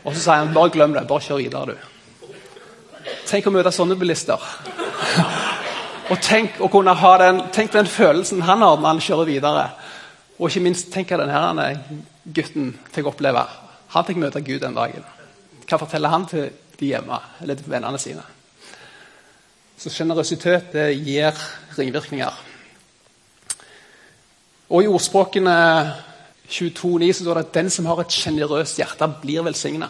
og 0.03 0.13
så 0.13 0.19
sier 0.19 0.41
han 0.41 0.53
bare 0.53 0.69
glem 0.69 0.93
det. 0.93 1.07
Bare 1.07 1.21
kjør 1.21 1.37
videre, 1.37 1.65
du. 1.65 1.92
Tenk 3.27 3.47
å 3.47 3.53
møte 3.53 3.71
sånne 3.73 3.97
bilister. 3.99 4.41
og 6.11 6.19
tenk 6.21 6.59
å 6.61 6.69
kunne 6.71 6.95
ha 6.99 7.13
den, 7.21 7.41
tenk 7.55 7.73
den 7.73 7.89
følelsen 7.89 8.43
han 8.47 8.63
har 8.65 8.77
når 8.77 8.89
han 8.89 9.03
kjører 9.03 9.29
videre. 9.29 9.65
Og 10.39 10.49
ikke 10.49 10.63
minst 10.65 10.91
tenk 10.93 11.13
hva 11.13 11.23
denne 11.23 11.67
gutten 12.23 12.73
fikk 12.93 13.11
oppleve. 13.13 13.45
Han 13.93 14.07
fikk 14.07 14.21
møte 14.21 14.41
Gud 14.43 14.63
den 14.63 14.77
dagen. 14.77 15.05
Hva 15.69 15.79
forteller 15.79 16.11
han 16.11 16.25
til 16.29 16.49
de 16.79 16.89
hjemme, 16.89 17.19
eller 17.41 17.59
til 17.59 17.69
vennene 17.71 17.99
sine? 18.01 18.23
Så 19.77 19.91
sjenerøsitet 19.93 20.75
gir 21.03 21.37
ringvirkninger. 21.77 22.41
Og 24.73 24.83
i 24.83 24.89
ordspråkene 24.89 25.55
22,9 26.49 27.11
så 27.13 27.23
står 27.23 27.39
det 27.39 27.45
at 27.45 27.53
den 27.55 27.69
som 27.73 27.87
har 27.89 28.01
et 28.01 28.15
sjenerøst 28.15 28.79
hjerte, 28.81 29.09
blir 29.21 29.45
velsigna. 29.45 29.89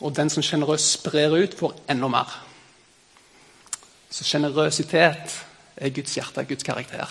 Og 0.00 0.12
den 0.16 0.30
som 0.30 0.44
sjenerøst 0.44 0.98
sprer 0.98 1.32
ut, 1.32 1.56
får 1.56 1.74
enda 1.90 2.08
mer. 2.12 2.32
Så 4.10 4.24
sjenerøsitet 4.24 5.38
er 5.76 5.94
Guds 5.94 6.14
hjerte, 6.16 6.44
Guds 6.44 6.64
karakter, 6.64 7.10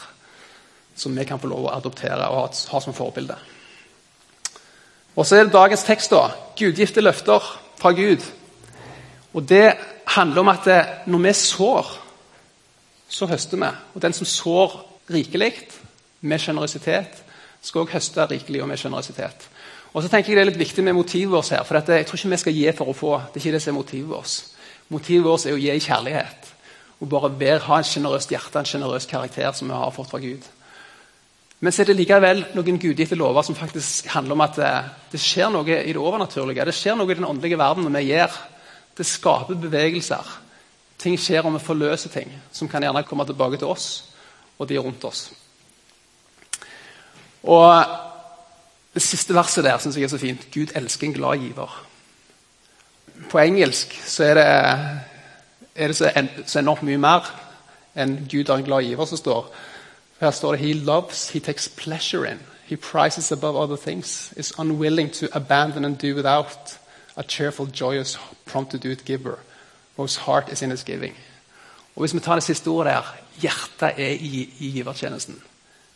som 0.95 1.17
vi 1.17 1.25
kan 1.25 1.41
få 1.41 1.49
lov 1.49 1.67
å 1.67 1.73
adoptere 1.75 2.29
og 2.29 2.55
ha 2.71 2.81
som 2.81 2.95
forbilde. 2.95 3.37
Og 5.15 5.25
så 5.25 5.37
er 5.37 5.45
det 5.47 5.55
dagens 5.55 5.85
tekst, 5.87 6.11
da. 6.11 6.29
Gudgifte 6.59 7.01
løfter 7.01 7.43
fra 7.79 7.91
Gud. 7.95 8.23
Og 9.33 9.43
Det 9.49 9.73
handler 10.07 10.39
om 10.41 10.47
at 10.47 10.67
når 11.07 11.19
vi 11.19 11.33
sår, 11.33 11.87
så 13.09 13.25
høster 13.25 13.57
vi. 13.57 13.69
Og 13.95 14.01
den 14.01 14.13
som 14.13 14.25
sår 14.25 14.75
rikelig 15.09 15.53
med 16.21 16.39
sjenerøsitet, 16.39 17.23
skal 17.61 17.81
også 17.81 17.93
høste 17.93 18.25
rikelig 18.25 18.61
og 18.61 18.67
med 18.69 18.77
sjenerøsitet. 18.77 19.49
Og 19.95 20.03
så 20.03 20.11
tenker 20.11 20.33
jeg 20.33 20.37
Det 20.37 20.43
er 20.43 20.51
litt 20.51 20.59
viktig 20.59 20.83
med 20.83 20.97
motivet 20.97 21.31
vårt 21.31 21.49
her. 21.55 21.63
for 21.63 21.79
Jeg 21.79 22.05
tror 22.05 22.19
ikke 22.19 22.29
vi 22.29 22.37
skal 22.37 22.53
gi 22.53 22.71
for 22.75 22.91
å 22.91 22.93
få. 22.93 23.13
Det 23.31 23.39
er 23.39 23.45
ikke 23.45 23.55
det 23.55 23.61
som 23.61 23.73
er 23.73 23.79
motivet 23.79 24.09
vårt. 24.09 24.43
Motivet 24.89 25.23
vårt 25.23 25.45
er 25.45 25.55
å 25.55 25.61
gi 25.61 25.71
i 25.71 25.79
kjærlighet. 25.79 26.51
Og 26.99 27.09
bare 27.09 27.29
ber, 27.29 27.59
ha 27.59 27.77
en 27.77 27.83
sjenerøst 27.83 28.31
hjerte, 28.31 28.59
en 28.59 28.65
sjenerøs 28.65 29.07
karakter 29.07 29.51
som 29.55 29.67
vi 29.67 29.73
har 29.73 29.91
fått 29.91 30.09
fra 30.09 30.19
Gud. 30.19 30.43
Men 31.59 31.71
så 31.71 31.81
er 31.81 31.89
det 31.89 31.95
likevel 31.95 32.43
noen 32.55 32.79
gudgitte 32.79 33.15
lover 33.15 33.41
som 33.41 33.55
faktisk 33.55 34.07
handler 34.11 34.35
om 34.35 34.43
at 34.43 34.57
det, 34.59 34.71
det, 35.13 35.21
skjer 35.23 35.49
noe 35.49 35.77
i 35.79 35.93
det 35.93 36.01
overnaturlige. 36.01 36.65
Det 36.67 36.75
skjer 36.75 36.97
noe 36.99 37.11
i 37.11 37.15
den 37.15 37.27
åndelige 37.27 37.59
verden 37.59 37.87
når 37.87 37.95
vi 37.95 38.09
gjør. 38.09 38.35
Det 38.95 39.05
skaper 39.07 39.61
bevegelser. 39.63 40.33
Ting 40.99 41.15
skjer 41.19 41.47
om 41.47 41.55
vi 41.55 41.63
forløser 41.63 42.11
ting 42.11 42.31
som 42.51 42.67
kan 42.71 42.83
gjerne 42.83 43.03
komme 43.07 43.25
tilbake 43.27 43.59
til 43.61 43.71
oss 43.71 43.87
og 44.59 44.67
de 44.67 44.79
rundt 44.79 45.03
oss. 45.07 45.29
Og 47.43 47.71
Det 48.95 49.03
siste 49.03 49.33
verset 49.33 49.63
der 49.63 49.77
synes 49.77 49.97
jeg 49.97 50.03
er 50.03 50.07
så 50.07 50.17
fint. 50.17 50.47
Gud 50.53 50.67
elsker 50.75 51.07
en 51.07 51.13
glad 51.13 51.37
giver. 51.37 51.85
På 53.29 53.39
engelsk 53.39 54.01
så 54.05 54.23
er 54.23 54.33
det, 54.33 54.45
er 55.75 55.87
det 55.87 55.95
så, 55.95 56.11
en, 56.15 56.29
så 56.45 56.59
enormt 56.59 56.83
mye 56.83 56.97
mer 56.97 57.27
enn 57.95 58.17
Gud 58.31 58.49
er 58.49 58.55
en 58.55 58.63
glad 58.63 58.83
giver 58.87 59.05
som 59.05 59.17
står. 59.17 59.55
Her 60.19 60.31
står 60.31 60.55
det 60.55 60.59
He 60.59 60.73
loves, 60.73 61.29
he 61.29 61.39
takes 61.39 61.67
pleasure 61.67 62.31
in. 62.31 62.39
He 62.65 62.77
prices 62.77 63.31
above 63.31 63.57
other 63.57 63.75
things. 63.75 64.33
Is 64.37 64.53
unwilling 64.59 65.13
to 65.13 65.27
abandon 65.31 65.85
and 65.85 65.97
do 65.97 66.15
without. 66.15 66.79
A 67.17 67.23
cheerful, 67.23 67.67
joyous, 67.81 68.19
prompt 68.45 68.71
to 68.71 68.77
giver. 69.05 69.35
Whose 69.95 70.19
heart 70.19 70.51
is 70.51 70.61
in 70.61 70.71
his 70.71 70.83
giving. 70.83 71.13
Og 71.95 71.99
Hvis 71.99 72.13
vi 72.13 72.19
tar 72.19 72.35
det 72.35 72.43
siste 72.43 72.67
ordet 72.67 72.93
der 72.93 73.15
hjertet 73.41 73.91
er 73.97 74.11
i, 74.19 74.49
i 74.59 74.71
givertjenesten. 74.71 75.41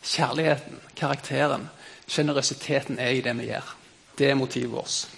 Kjærligheten, 0.04 0.80
karakteren, 0.96 1.68
sjenerøsiteten 2.10 2.98
er 2.98 3.14
i 3.14 3.24
det 3.24 3.34
vi 3.38 3.50
gjør. 3.50 3.74
Det 4.18 4.30
er 4.30 4.38
motivet 4.38 4.72
vårt. 4.72 5.08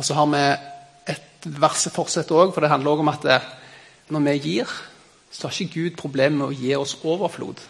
Og 0.00 0.06
så 0.06 0.16
har 0.16 0.30
vi 0.32 0.44
et 1.12 1.50
versefortsett 1.60 2.32
òg, 2.32 2.54
for 2.54 2.64
det 2.64 2.70
handler 2.72 2.94
også 2.94 3.04
om 3.04 3.12
at 3.12 3.26
når 4.10 4.24
vi 4.26 4.38
gir, 4.38 4.72
så 5.30 5.46
har 5.46 5.54
ikke 5.54 5.74
Gud 5.74 5.98
problemer 5.98 6.38
med 6.38 6.48
å 6.48 6.56
gi 6.56 6.72
oss 6.74 6.96
overflod. 7.04 7.60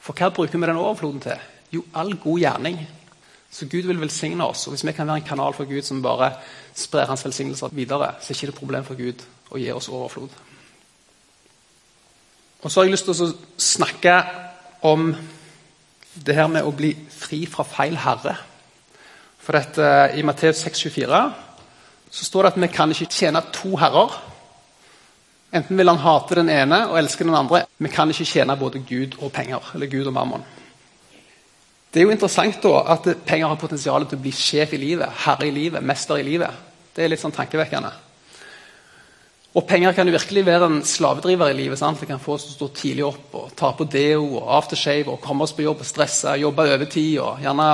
For 0.00 0.16
hva 0.16 0.30
bruker 0.32 0.56
vi 0.58 0.68
den 0.70 0.80
overfloden 0.80 1.20
til? 1.24 1.42
Jo, 1.74 1.82
all 1.94 2.14
god 2.16 2.40
gjerning. 2.40 2.78
Så 3.50 3.66
Gud 3.66 3.88
vil 3.90 4.00
velsigne 4.00 4.46
oss. 4.46 4.66
Og 4.66 4.74
hvis 4.74 4.86
vi 4.86 4.94
kan 4.94 5.08
være 5.10 5.20
en 5.20 5.26
kanal 5.26 5.54
for 5.54 5.68
Gud 5.68 5.82
som 5.82 6.02
bare 6.02 6.32
sprer 6.74 7.10
hans 7.10 7.24
velsignelser 7.26 7.74
videre, 7.74 8.14
så 8.20 8.30
er 8.30 8.34
det 8.34 8.38
ikke 8.38 8.52
det 8.52 8.60
problem 8.60 8.86
for 8.86 8.98
Gud 8.98 9.26
å 9.50 9.58
gi 9.58 9.68
oss 9.74 9.90
overflod. 9.90 10.30
Og 12.62 12.70
så 12.70 12.80
har 12.80 12.86
jeg 12.86 12.94
lyst 12.94 13.08
til 13.08 13.26
å 13.26 13.30
snakke 13.58 14.16
om 14.86 15.10
det 16.14 16.34
her 16.34 16.48
med 16.50 16.66
å 16.66 16.72
bli 16.74 16.92
fri 17.14 17.44
fra 17.46 17.64
feil 17.66 17.96
herre. 18.00 18.34
For 19.40 19.56
dette, 19.56 19.86
I 20.18 20.24
Matteus 20.26 20.64
6,24 20.66 21.20
så 22.10 22.26
står 22.26 22.42
det 22.42 22.52
at 22.52 22.60
vi 22.60 22.68
kan 22.74 22.90
ikke 22.90 23.10
tjene 23.14 23.42
to 23.54 23.76
herrer. 23.78 24.16
Enten 25.54 25.78
vil 25.78 25.90
han 25.90 26.02
hate 26.02 26.38
den 26.38 26.50
ene 26.50 26.84
og 26.88 26.98
elske 26.98 27.26
den 27.26 27.34
andre. 27.34 27.64
Vi 27.78 27.90
kan 27.90 28.10
ikke 28.10 28.26
tjene 28.26 28.58
både 28.58 28.82
Gud 28.86 29.16
og 29.20 29.32
penger. 29.32 29.70
eller 29.74 29.86
Gud 29.86 30.06
og 30.06 30.12
mammon. 30.12 30.44
Det 31.90 32.00
er 32.00 32.06
jo 32.06 32.14
interessant 32.14 32.62
da 32.62 32.84
at 32.92 33.06
penger 33.26 33.48
har 33.50 33.58
potensial 33.58 34.06
til 34.06 34.18
å 34.18 34.22
bli 34.22 34.30
sjef 34.34 34.74
i 34.74 34.78
livet, 34.78 35.10
herre 35.24 35.48
i 35.48 35.54
livet, 35.54 35.82
mester 35.82 36.20
i 36.20 36.26
livet. 36.26 36.50
Det 36.94 37.04
er 37.04 37.10
litt 37.10 37.22
sånn 37.22 37.34
tankevekkende. 37.34 37.90
Og 39.50 39.66
penger 39.66 39.92
kan 39.92 40.06
jo 40.06 40.14
virkelig 40.14 40.44
være 40.46 40.66
en 40.70 40.82
slavedriver 40.86 41.50
i 41.50 41.56
livet. 41.58 41.78
sant? 41.78 42.00
Det 42.00 42.08
kan 42.08 42.20
få 42.22 42.36
oss 42.36 42.44
til 42.44 42.52
å 42.52 42.58
stå 42.58 42.68
tidlig 42.74 43.04
opp 43.04 43.34
og 43.34 43.52
ta 43.56 43.72
på 43.74 43.84
deo 43.84 44.36
og 44.38 44.50
aftershave 44.60 45.10
og 45.10 45.20
komme 45.20 45.42
oss 45.42 45.52
på 45.52 45.64
jobb 45.66 45.82
og 45.82 45.88
stresse, 45.88 46.36
jobbe 46.38 46.68
overtid 46.70 47.18
og 47.18 47.40
gjerne 47.42 47.70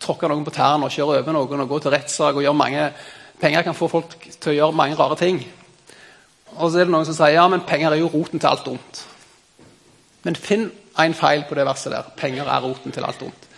tråkke 0.00 0.28
noen 0.28 0.44
på 0.44 0.54
tærne 0.56 0.88
og 0.88 0.94
kjøre 0.94 1.20
over 1.20 1.36
noen 1.36 1.64
og 1.64 1.68
gå 1.68 1.82
til 1.84 1.92
rettssak 1.92 2.34
og 2.34 2.42
gjøre 2.42 2.56
mange 2.56 2.86
Penger 3.42 3.64
kan 3.66 3.74
få 3.74 3.88
folk 3.90 4.12
til 4.38 4.52
å 4.52 4.54
gjøre 4.54 4.78
mange 4.78 4.94
rare 4.94 5.16
ting. 5.18 5.40
Og 6.60 6.68
så 6.70 6.78
er 6.78 6.86
det 6.86 6.92
noen 6.94 7.08
som 7.08 7.16
sier 7.16 7.34
ja, 7.34 7.46
men 7.50 7.64
penger 7.66 7.90
er 7.90 7.98
jo 7.98 8.10
roten 8.12 8.38
til 8.38 8.46
alt 8.46 8.68
ondt. 8.70 9.00
Men 10.22 10.38
finn 10.38 10.68
en 11.02 11.16
feil 11.18 11.42
på 11.48 11.56
det 11.58 11.64
verset 11.66 11.90
der. 11.90 12.12
Penger 12.14 12.46
er 12.46 12.62
roten 12.62 12.94
til 12.94 13.02
alt 13.08 13.24
ondt. 13.26 13.48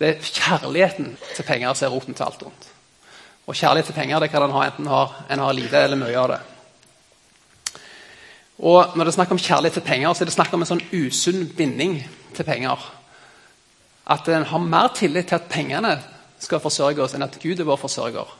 Det 0.00 0.08
er 0.08 0.30
kjærligheten 0.38 1.12
til 1.34 1.44
penger 1.44 1.76
som 1.76 1.90
er 1.90 1.92
roten 1.92 2.16
til 2.16 2.24
alt 2.24 2.46
ondt. 2.48 2.70
Og 3.44 3.58
kjærlighet 3.58 3.92
til 3.92 3.98
penger 3.98 4.24
det 4.24 4.30
kan 4.32 4.46
en 4.46 4.56
ha 4.56 4.64
enten 4.70 4.88
en 4.88 5.44
har 5.44 5.58
lite 5.60 5.84
eller 5.84 6.00
mye 6.00 6.16
av 6.22 6.32
det. 6.32 6.40
Og 8.58 8.96
Når 8.96 9.04
det 9.04 9.10
er 9.10 9.16
snakk 9.16 9.32
om 9.34 9.38
kjærlighet 9.38 9.72
til 9.72 9.86
penger, 9.86 10.12
så 10.12 10.24
er 10.24 10.30
det 10.30 10.34
snakk 10.36 10.52
om 10.54 10.62
en 10.62 10.68
sånn 10.68 10.84
usunn 10.92 11.48
binding 11.56 11.98
til 12.34 12.46
penger. 12.46 12.78
At 14.06 14.28
en 14.28 14.46
har 14.46 14.62
mer 14.62 14.92
tillit 14.94 15.26
til 15.28 15.40
at 15.40 15.50
pengene 15.50 15.96
skal 16.38 16.60
forsørge 16.60 17.02
oss, 17.02 17.14
enn 17.16 17.24
at 17.26 17.38
Gud 17.42 17.60
er 17.60 17.66
vår 17.66 17.80
forsørger. 17.80 18.30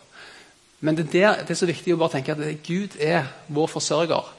Men 0.84 0.96
det, 0.96 1.08
der, 1.12 1.40
det 1.42 1.50
er 1.50 1.58
så 1.58 1.66
viktig 1.66 1.94
å 1.94 1.98
bare 1.98 2.18
tenke 2.18 2.34
at 2.36 2.66
Gud 2.66 2.98
er 3.00 3.26
vår 3.48 3.70
forsørger. 3.72 4.32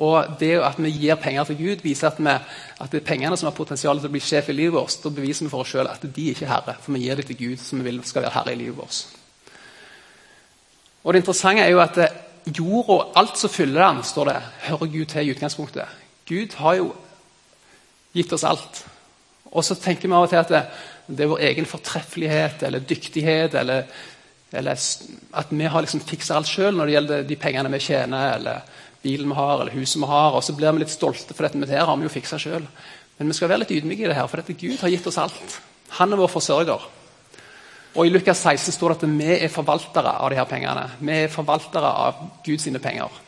Og 0.00 0.36
det 0.40 0.54
at 0.64 0.78
vi 0.80 0.92
gir 0.94 1.18
penger 1.20 1.44
til 1.50 1.58
Gud, 1.58 1.82
viser 1.84 2.08
at, 2.08 2.20
vi, 2.22 2.32
at 2.80 2.92
det 2.92 3.02
er 3.02 3.08
pengene 3.08 3.36
som 3.36 3.50
har 3.50 3.56
potensial 3.56 3.98
til 4.00 4.08
å 4.08 4.14
bli 4.14 4.22
sjef 4.24 4.48
i 4.48 4.56
livet 4.56 4.78
vårt. 4.78 4.96
Da 5.02 5.12
beviser 5.12 5.44
vi 5.44 5.52
for 5.52 5.66
oss 5.66 5.74
sjøl 5.74 5.90
at 5.90 6.06
de 6.06 6.28
ikke 6.30 6.46
er 6.46 6.54
herre, 6.54 6.76
for 6.80 6.96
vi 6.96 7.04
gir 7.04 7.20
det 7.20 7.26
til 7.28 7.36
Gud, 7.42 7.60
som 7.60 7.82
vi 7.82 7.90
vil 7.90 8.00
skal 8.08 8.24
være 8.24 8.36
herre 8.38 8.54
i 8.54 8.60
livet 8.62 8.78
vårt. 8.78 9.02
Og 11.04 11.12
Det 11.12 11.20
interessante 11.20 11.66
er 11.66 11.74
jo 11.74 11.82
at 11.82 11.98
jorda 12.46 12.96
og 12.96 13.18
alt 13.20 13.38
som 13.38 13.52
fyller 13.52 13.82
den, 13.82 14.02
står 14.06 14.30
det, 14.30 14.38
hører 14.68 14.92
Gud 14.94 15.06
til 15.12 15.28
i 15.28 15.34
utgangspunktet. 15.34 15.98
Gud 16.28 16.54
har 16.60 16.78
jo 16.78 16.92
gitt 18.14 18.32
oss 18.32 18.46
alt. 18.46 18.84
Og 19.50 19.64
så 19.66 19.74
tenker 19.78 20.08
vi 20.08 20.14
av 20.14 20.26
og 20.26 20.30
til 20.30 20.40
at 20.40 20.52
det, 20.52 20.62
det 21.10 21.24
er 21.24 21.32
vår 21.32 21.42
egen 21.48 21.66
fortreffelighet 21.66 22.62
eller 22.66 22.84
dyktighet 22.86 23.56
eller, 23.58 23.88
eller 24.54 24.84
at 25.40 25.50
vi 25.50 25.72
har 25.72 25.82
liksom 25.82 26.04
fiksa 26.06 26.38
alt 26.38 26.50
sjøl 26.50 26.76
når 26.76 26.86
det 26.86 26.94
gjelder 26.96 27.26
de 27.26 27.40
pengene 27.40 27.72
vi 27.74 27.82
tjener, 27.82 28.36
eller 28.36 28.62
bilen 29.02 29.32
vi 29.32 29.38
har, 29.38 29.56
eller 29.58 29.74
huset 29.74 29.98
vi 30.00 30.10
har. 30.10 30.38
Og 30.38 30.44
så 30.46 30.54
blir 30.54 30.76
vi 30.76 30.84
litt 30.84 30.94
stolte, 30.94 31.34
for 31.34 31.46
dette 31.46 31.58
med 31.58 31.72
her 31.72 31.88
har 31.88 31.98
vi 31.98 32.06
jo 32.06 32.14
fiksa 32.14 32.38
sjøl. 32.38 32.66
Men 33.18 33.32
vi 33.32 33.36
skal 33.36 33.50
være 33.50 33.64
litt 33.64 33.74
ydmyke 33.74 34.06
i 34.06 34.08
det 34.08 34.16
her, 34.16 34.30
for 34.30 34.40
dette 34.40 34.58
Gud 34.58 34.78
har 34.80 34.92
gitt 34.92 35.06
oss 35.10 35.18
alt. 35.20 35.58
Han 35.98 36.14
er 36.14 36.20
vår 36.22 36.30
forsørger. 36.30 36.86
Og 37.96 38.06
I 38.06 38.12
Lukas 38.12 38.38
16 38.44 38.76
står 38.76 38.92
det 38.92 38.98
at 39.00 39.18
vi 39.18 39.32
er 39.34 39.50
forvaltere 39.50 40.12
av 40.22 40.30
de 40.30 40.38
her 40.38 40.46
pengene. 40.46 40.86
Vi 41.00 41.16
er 41.24 41.32
forvaltere 41.32 41.90
av 41.90 42.22
Guds 42.46 42.68
penger. 42.82 43.20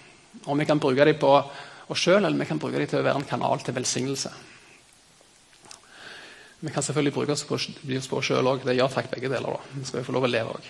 Og 0.47 0.59
Vi 0.59 0.65
kan 0.65 0.79
bruke 0.79 1.05
dem 1.05 1.19
på 1.19 1.33
oss 1.89 1.99
sjøl, 1.99 2.25
eller 2.25 2.39
vi 2.39 2.47
kan 2.47 2.59
bruke 2.59 2.79
dem 2.79 2.87
til 2.87 3.01
å 3.01 3.03
være 3.03 3.19
en 3.21 3.29
kanal 3.29 3.61
til 3.61 3.75
velsignelse. 3.75 4.31
Vi 6.63 6.71
kan 6.71 6.83
selvfølgelig 6.83 7.15
bruke 7.15 7.33
oss 7.33 7.45
på, 7.45 7.59
bli 7.83 7.99
oss 7.99 8.07
på 8.07 8.21
oss 8.21 8.29
sjøl 8.31 8.47
òg. 8.47 8.63
Det 8.63 8.77
gjør 8.77 8.93
takk, 8.95 9.11
begge 9.11 9.29
deler. 9.29 9.59
da. 9.59 9.79
Vi 9.81 9.85
skal 9.85 10.01
jo 10.01 10.07
få 10.07 10.15
lov 10.15 10.29
å 10.29 10.31
leve 10.31 10.55
òg. 10.55 10.69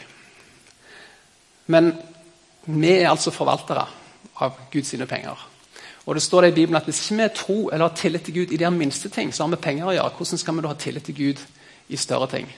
Men 1.66 1.92
vi 2.64 2.94
er 2.94 3.10
altså 3.10 3.30
forvaltere 3.30 3.84
av 4.40 4.56
Guds 4.72 4.94
penger. 5.08 5.36
Og 6.06 6.16
det 6.16 6.22
står 6.22 6.42
det 6.42 6.48
i 6.48 6.54
Bibelen 6.54 6.80
at 6.80 6.88
Hvis 6.88 7.04
ikke 7.04 7.22
vi 7.22 7.28
tror 7.36 7.72
eller 7.72 7.88
har 7.88 7.96
tillit 7.96 8.24
til 8.24 8.34
Gud 8.34 8.52
i 8.52 8.56
de 8.56 8.70
minste 8.70 9.08
ting, 9.08 9.32
så 9.32 9.44
har 9.44 9.50
vi 9.50 9.62
penger 9.62 9.86
å 9.86 9.92
gjøre. 9.92 10.16
Hvordan 10.16 10.38
skal 10.38 10.54
vi 10.54 10.62
da 10.62 10.68
ha 10.68 10.74
tillit 10.74 11.04
til 11.04 11.14
Gud 11.14 11.44
i 11.88 11.96
større 11.96 12.26
ting? 12.26 12.48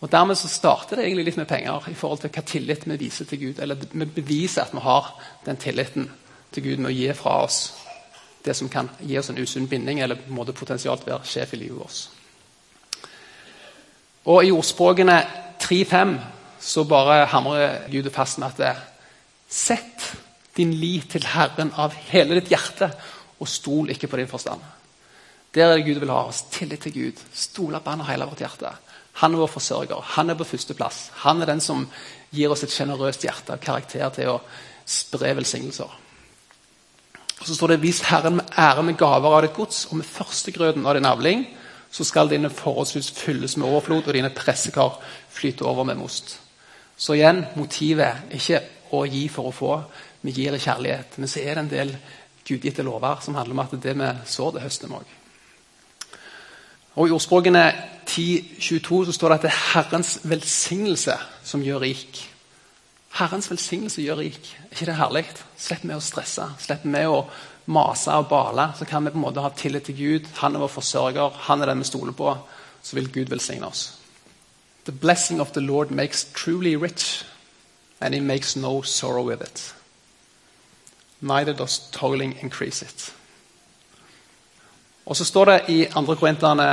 Og 0.00 0.12
Dermed 0.12 0.38
så 0.38 0.48
starter 0.48 0.96
det 0.96 1.08
egentlig 1.08 1.24
litt 1.30 1.40
med 1.40 1.48
penger 1.50 1.88
i 1.90 1.96
forhold 1.98 2.22
til 2.22 2.30
hva 2.30 2.44
tillit 2.46 2.86
vi 2.86 2.96
viser 3.00 3.26
til 3.26 3.40
Gud. 3.40 3.58
Eller 3.58 3.80
vi 3.90 4.06
beviser 4.06 4.62
at 4.62 4.74
vi 4.74 4.84
har 4.84 5.10
den 5.46 5.58
tilliten 5.58 6.10
til 6.54 6.62
Gud 6.62 6.78
med 6.78 6.92
å 6.92 6.94
gi 6.94 7.08
fra 7.18 7.40
oss 7.44 7.58
det 8.44 8.54
som 8.54 8.70
kan 8.70 8.88
gi 9.02 9.18
oss 9.18 9.28
en 9.32 9.40
usunn 9.42 9.66
binding 9.68 9.98
eller 10.00 10.16
på 10.16 10.30
en 10.30 10.38
måte 10.38 10.54
potensielt 10.56 11.06
være 11.06 11.26
sjef 11.26 11.52
i 11.52 11.60
livet 11.64 11.80
vårt. 11.80 11.98
Og 14.28 14.44
I 14.46 14.52
ordspråkene 14.54 15.18
3-5 15.60 16.14
så 16.60 16.84
bare 16.88 17.26
hamrer 17.32 17.90
Gud 17.90 18.10
fast 18.14 18.38
med 18.38 18.52
at 18.52 18.62
det, 18.62 18.76
Sett 19.48 20.04
din 20.58 20.74
lit 20.76 21.06
til 21.08 21.24
Herren 21.24 21.70
av 21.80 21.94
hele 22.10 22.36
ditt 22.36 22.50
hjerte, 22.52 22.90
og 23.40 23.48
stol 23.48 23.88
ikke 23.94 24.10
på 24.12 24.18
din 24.20 24.28
forstand. 24.28 24.60
Der 25.54 25.66
er 25.66 25.76
det 25.76 25.86
Gud 25.86 26.00
vil 26.00 26.12
ha 26.12 26.26
oss. 26.28 26.42
Tillit 26.52 26.80
til 26.84 26.92
Gud. 26.92 27.22
Stole 27.34 27.80
på 27.80 27.90
Han 27.90 28.00
av 28.04 28.10
hele 28.10 28.26
vårt 28.28 28.42
hjerte. 28.44 28.72
Han 29.22 29.34
er 29.34 29.42
vår 29.42 29.50
forsørger. 29.50 30.02
Han 30.14 30.30
er 30.30 30.38
på 30.38 30.46
førsteplass. 30.46 31.10
Han 31.24 31.42
er 31.42 31.46
den 31.46 31.60
som 31.60 31.86
gir 32.30 32.52
oss 32.52 32.62
et 32.62 32.74
sjenerøst 32.74 33.24
hjerte 33.24 33.56
av 33.56 33.62
karakter 33.62 34.12
til 34.14 34.34
å 34.34 34.40
spre 34.86 35.34
velsignelser. 35.36 35.96
Og 37.38 37.46
Så 37.46 37.54
står 37.54 37.68
det 37.68 37.80
'Vis 37.80 38.00
Herren 38.00 38.36
med 38.36 38.44
ære 38.58 38.82
med 38.82 38.96
gaver 38.96 39.36
av 39.36 39.42
ditt 39.42 39.54
gods', 39.54 39.86
og 39.90 39.96
med 39.96 40.06
førstegrøten 40.06 40.86
av 40.86 40.94
din 40.94 41.06
avling, 41.06 41.46
så 41.90 42.04
skal 42.04 42.28
dine 42.28 42.50
forholdshus 42.50 43.10
fylles 43.10 43.56
med 43.56 43.68
overflod, 43.68 44.06
og 44.06 44.14
dine 44.14 44.30
pressekar 44.30 45.00
flyte 45.30 45.62
over 45.62 45.84
med 45.84 45.94
most. 45.94 46.40
Så 46.96 47.12
igjen, 47.12 47.46
motivet 47.56 48.06
er 48.06 48.16
ikke 48.30 48.62
å 48.92 49.04
gi 49.04 49.28
for 49.28 49.48
å 49.48 49.54
få, 49.54 49.82
vi 50.22 50.30
gir 50.30 50.54
i 50.54 50.58
kjærlighet. 50.58 51.18
Men 51.18 51.28
så 51.28 51.40
er 51.40 51.54
det 51.54 51.58
en 51.58 51.70
del 51.70 51.96
gudgitte 52.48 52.82
lover 52.82 53.20
som 53.22 53.34
handler 53.34 53.54
om 53.54 53.58
at 53.58 53.82
det 53.82 53.96
vi 53.96 54.10
sår, 54.26 54.52
det 54.52 54.62
høster 54.62 54.88
vi 54.88 54.94
òg. 54.94 55.04
Og 56.98 57.06
I 57.06 57.12
ordspråkene 57.14 57.62
10.22 58.10 59.04
så 59.06 59.12
står 59.14 59.30
det 59.30 59.36
at 59.36 59.44
det 59.46 59.50
er 59.52 59.60
Herrens 59.76 60.16
velsignelse 60.26 61.14
som 61.46 61.62
gjør 61.62 61.84
rik. 61.84 62.18
Herrens 63.20 63.46
velsignelse 63.50 64.02
gjør 64.02 64.18
rik. 64.24 64.48
Er 64.64 64.72
ikke 64.74 64.88
det 64.88 64.96
herlig? 64.98 65.22
Slipp 65.58 65.84
vi 65.86 65.94
å 65.94 66.02
stresse, 66.02 66.48
Slipp 66.58 66.82
vi 66.82 67.04
å 67.06 67.20
mase 67.70 68.16
og 68.18 68.26
bale. 68.32 68.72
Så 68.74 68.88
kan 68.88 69.06
vi 69.06 69.12
på 69.14 69.20
en 69.20 69.26
måte 69.28 69.44
ha 69.44 69.52
tillit 69.54 69.86
til 69.86 69.98
Gud. 69.98 70.26
Han 70.40 70.56
er 70.56 70.64
vår 70.64 70.72
forsørger, 70.74 71.38
han 71.46 71.62
er 71.62 71.70
den 71.70 71.84
vi 71.84 71.86
stoler 71.86 72.16
på. 72.18 72.34
Så 72.82 72.98
vil 72.98 73.12
Gud 73.14 73.30
velsigne 73.30 73.70
oss. 73.70 73.92
The 74.84 74.92
blessing 74.92 75.40
of 75.40 75.52
the 75.52 75.60
Lord 75.60 75.90
makes 75.90 76.24
truly 76.34 76.74
rich, 76.74 77.24
and 78.00 78.14
he 78.14 78.20
makes 78.20 78.56
no 78.56 78.82
sorrow 78.82 79.22
with 79.22 79.42
it. 79.42 79.74
Neither 81.20 81.52
does 81.52 81.78
toiling 81.92 82.34
increase 82.42 82.82
it. 82.82 83.12
Og 85.08 85.16
så 85.16 85.24
står 85.24 85.50
det 85.50 85.58
i 85.72 85.78
2. 85.88 86.04
Korinterne 86.20 86.68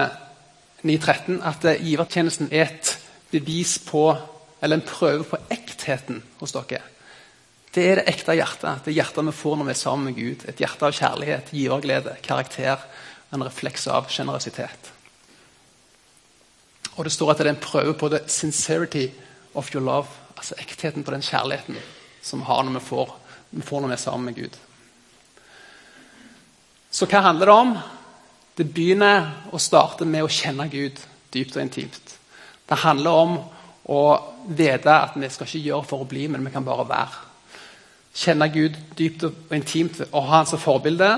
9,13 0.83 1.39
at 1.47 1.67
givertjenesten 1.79 2.51
er 2.51 2.67
et 2.67 2.91
bevis 3.31 3.77
på 3.79 4.09
eller 4.61 4.79
en 4.79 4.87
prøve 4.87 5.23
på 5.23 5.39
ektheten 5.51 6.21
hos 6.41 6.53
dere. 6.55 6.81
Det 7.75 7.83
er 7.83 7.99
det 7.99 8.09
ekte 8.11 8.35
hjertet. 8.35 8.85
Det 8.85 8.95
hjertet 8.95 9.25
vi 9.27 9.33
får 9.35 9.57
når 9.57 9.67
vi 9.67 9.73
er 9.73 9.79
sammen 9.79 10.09
med 10.09 10.19
Gud. 10.19 10.45
Et 10.47 10.61
hjerte 10.63 10.87
av 10.87 10.95
kjærlighet, 10.95 11.51
giverglede, 11.51 12.15
karakter. 12.23 12.83
En 13.35 13.43
refleks 13.43 13.87
av 13.91 14.07
sjenerøsitet. 14.11 14.91
Og 16.95 17.03
det 17.03 17.11
står 17.11 17.33
at 17.33 17.41
det 17.41 17.49
er 17.49 17.55
en 17.55 17.65
prøve 17.65 17.95
på 17.99 18.09
the 18.11 18.21
sincerity 18.31 19.09
of 19.53 19.71
your 19.73 19.83
love. 19.83 20.07
Altså 20.37 20.55
ektheten 20.59 21.03
på 21.03 21.11
den 21.11 21.23
kjærligheten 21.23 21.79
som 22.23 22.39
vi 22.41 22.47
har 22.47 22.63
når 22.63 22.79
vi 22.79 22.85
får, 22.87 23.11
vi 23.49 23.61
får 23.61 23.81
når 23.81 23.91
vi 23.91 23.93
er 23.93 24.01
sammen 24.01 24.25
med 24.25 24.35
Gud. 24.35 24.55
Så 26.91 27.05
hva 27.11 27.21
handler 27.21 27.51
det 27.51 27.55
om? 27.55 27.75
Det 28.55 28.63
begynner 28.71 29.51
å 29.51 29.59
starte 29.59 30.07
med 30.07 30.23
å 30.23 30.31
kjenne 30.31 30.69
Gud 30.71 30.99
dypt 31.33 31.57
og 31.57 31.63
intimt. 31.65 32.15
Det 32.65 32.77
handler 32.85 33.21
om 33.25 33.37
å 33.91 34.01
vite 34.47 34.93
at 34.93 35.17
vi 35.19 35.29
skal 35.29 35.49
ikke 35.49 35.67
gjøre 35.67 35.87
for 35.89 36.05
å 36.05 36.09
bli, 36.09 36.27
men 36.31 36.45
vi 36.45 36.53
kan 36.53 36.65
bare 36.65 36.87
være. 36.87 37.23
Kjenne 38.15 38.47
Gud 38.53 38.77
dypt 38.95 39.25
og 39.27 39.53
intimt 39.53 39.99
og 40.05 40.21
ha 40.23 40.39
Han 40.39 40.47
som 40.47 40.59
forbilde. 40.59 41.09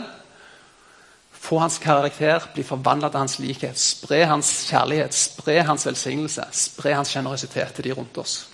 Få 1.32 1.60
hans 1.62 1.78
karakter, 1.78 2.44
bli 2.54 2.64
forvandla 2.66 3.10
til 3.10 3.20
hans 3.20 3.40
likhet. 3.40 3.78
Spre 3.80 4.26
hans 4.26 4.50
kjærlighet, 4.68 5.14
spre 5.14 5.62
hans 5.64 5.86
velsignelse, 5.86 6.44
spre 6.52 6.96
hans 6.98 7.14
sjenerøsitet 7.14 7.78
til 7.78 7.86
de 7.88 7.94
rundt 7.94 8.18
oss. 8.18 8.48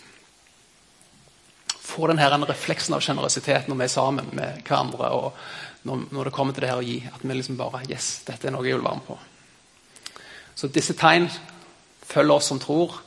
Få 1.79 2.07
denne 2.11 2.45
refleksen 2.49 2.93
av 2.93 3.01
sjenerøsitet 3.01 3.69
når 3.69 3.79
vi 3.79 3.87
er 3.87 3.95
sammen 3.95 4.29
med 4.35 4.61
hverandre. 4.67 5.09
og 5.09 5.33
når, 5.83 6.05
når, 6.11 6.23
det 6.29 6.33
kommer 6.33 6.55
til 6.55 6.65
det 6.65 6.71
her 6.71 6.81
å 6.81 6.85
gi. 6.85 6.99
At 7.11 7.23
vi 7.23 7.35
liksom 7.35 7.59
bare 7.59 7.83
Yes, 7.89 8.23
dette 8.27 8.47
er 8.47 8.55
noe 8.55 8.65
jeg 8.65 8.77
vil 8.77 8.85
være 8.85 8.99
med 8.99 9.07
på. 9.07 9.17
Så 10.55 10.69
disse 10.71 10.95
tegn 10.97 11.27
følger 12.07 12.35
oss 12.35 12.49
som 12.51 12.61
tror. 12.61 12.99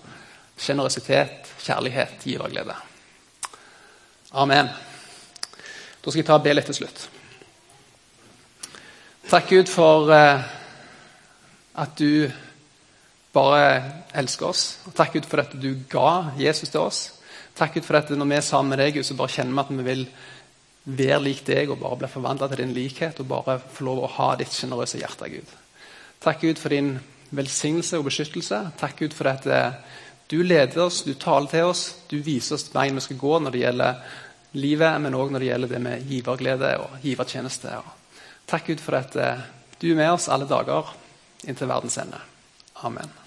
Sjenerøsitet, 0.56 1.52
kjærlighet, 1.64 2.24
giverglede. 2.24 2.76
Amen. 4.36 4.68
Da 6.00 6.10
skal 6.10 6.20
jeg 6.20 6.28
ta 6.28 6.38
og 6.38 6.44
be 6.44 6.54
litt 6.54 6.68
til 6.70 6.80
slutt. 6.80 7.06
Takk, 9.26 9.48
Gud, 9.50 9.70
for 9.72 10.12
uh, 10.12 10.44
at 11.82 11.96
du 11.98 12.28
bare 13.34 13.64
elsker 14.16 14.48
oss. 14.48 14.64
Og 14.86 14.94
takk, 14.96 15.16
Gud, 15.16 15.28
for 15.28 15.42
at 15.42 15.56
du 15.60 15.72
ga 15.90 16.36
Jesus 16.38 16.70
til 16.72 16.84
oss. 16.84 17.00
Takk, 17.56 17.74
Gud, 17.74 17.86
for 17.88 17.98
at 17.98 18.12
når 18.12 18.30
vi 18.30 18.36
er 18.38 18.44
sammen 18.44 18.74
med 18.74 18.84
deg, 18.84 18.94
Gud, 18.96 19.08
så 19.08 19.16
bare 19.18 19.32
kjenner 19.32 19.56
vi 19.56 19.64
at 19.64 19.72
vi 19.72 19.88
vil 19.88 20.06
være 20.86 21.18
lik 21.22 21.42
deg 21.46 21.70
og 21.72 21.80
bare 21.82 21.98
bli 22.02 22.10
forvandla 22.10 22.48
til 22.50 22.62
din 22.62 22.74
likhet 22.76 23.20
og 23.20 23.30
bare 23.30 23.58
få 23.58 23.86
lov 23.88 24.04
å 24.04 24.12
ha 24.18 24.28
ditt 24.38 24.54
sjenerøse 24.54 25.00
hjerte, 25.00 25.28
Gud. 25.32 25.54
Takk, 26.22 26.42
Gud, 26.42 26.60
for 26.62 26.72
din 26.72 26.96
velsignelse 27.34 27.98
og 27.98 28.06
beskyttelse. 28.06 28.60
Takk, 28.78 29.00
Gud, 29.00 29.16
for 29.16 29.30
at 29.30 29.48
uh, 29.50 29.74
du 30.30 30.40
leder 30.42 30.86
oss, 30.86 31.02
du 31.06 31.14
taler 31.18 31.50
til 31.50 31.72
oss, 31.72 31.84
du 32.10 32.20
viser 32.22 32.56
oss 32.56 32.70
veien 32.74 32.96
vi 32.96 33.04
skal 33.04 33.20
gå 33.20 33.34
når 33.42 33.54
det 33.54 33.64
gjelder 33.64 34.00
livet, 34.56 35.02
men 35.02 35.18
òg 35.18 35.34
når 35.34 35.42
det 35.42 35.50
gjelder 35.50 35.74
det 35.74 35.82
med 35.84 36.08
giverglede 36.08 36.72
og 36.84 36.96
givertjeneste. 37.04 37.76
Takk 38.46 38.70
Gud 38.70 38.82
for 38.82 38.98
at 39.02 39.18
eh, 39.20 39.44
du 39.82 39.90
er 39.90 40.00
med 40.00 40.14
oss 40.14 40.30
alle 40.32 40.48
dager 40.48 40.94
inntil 41.46 41.70
verdens 41.70 41.98
ende. 42.02 42.22
Amen. 42.86 43.25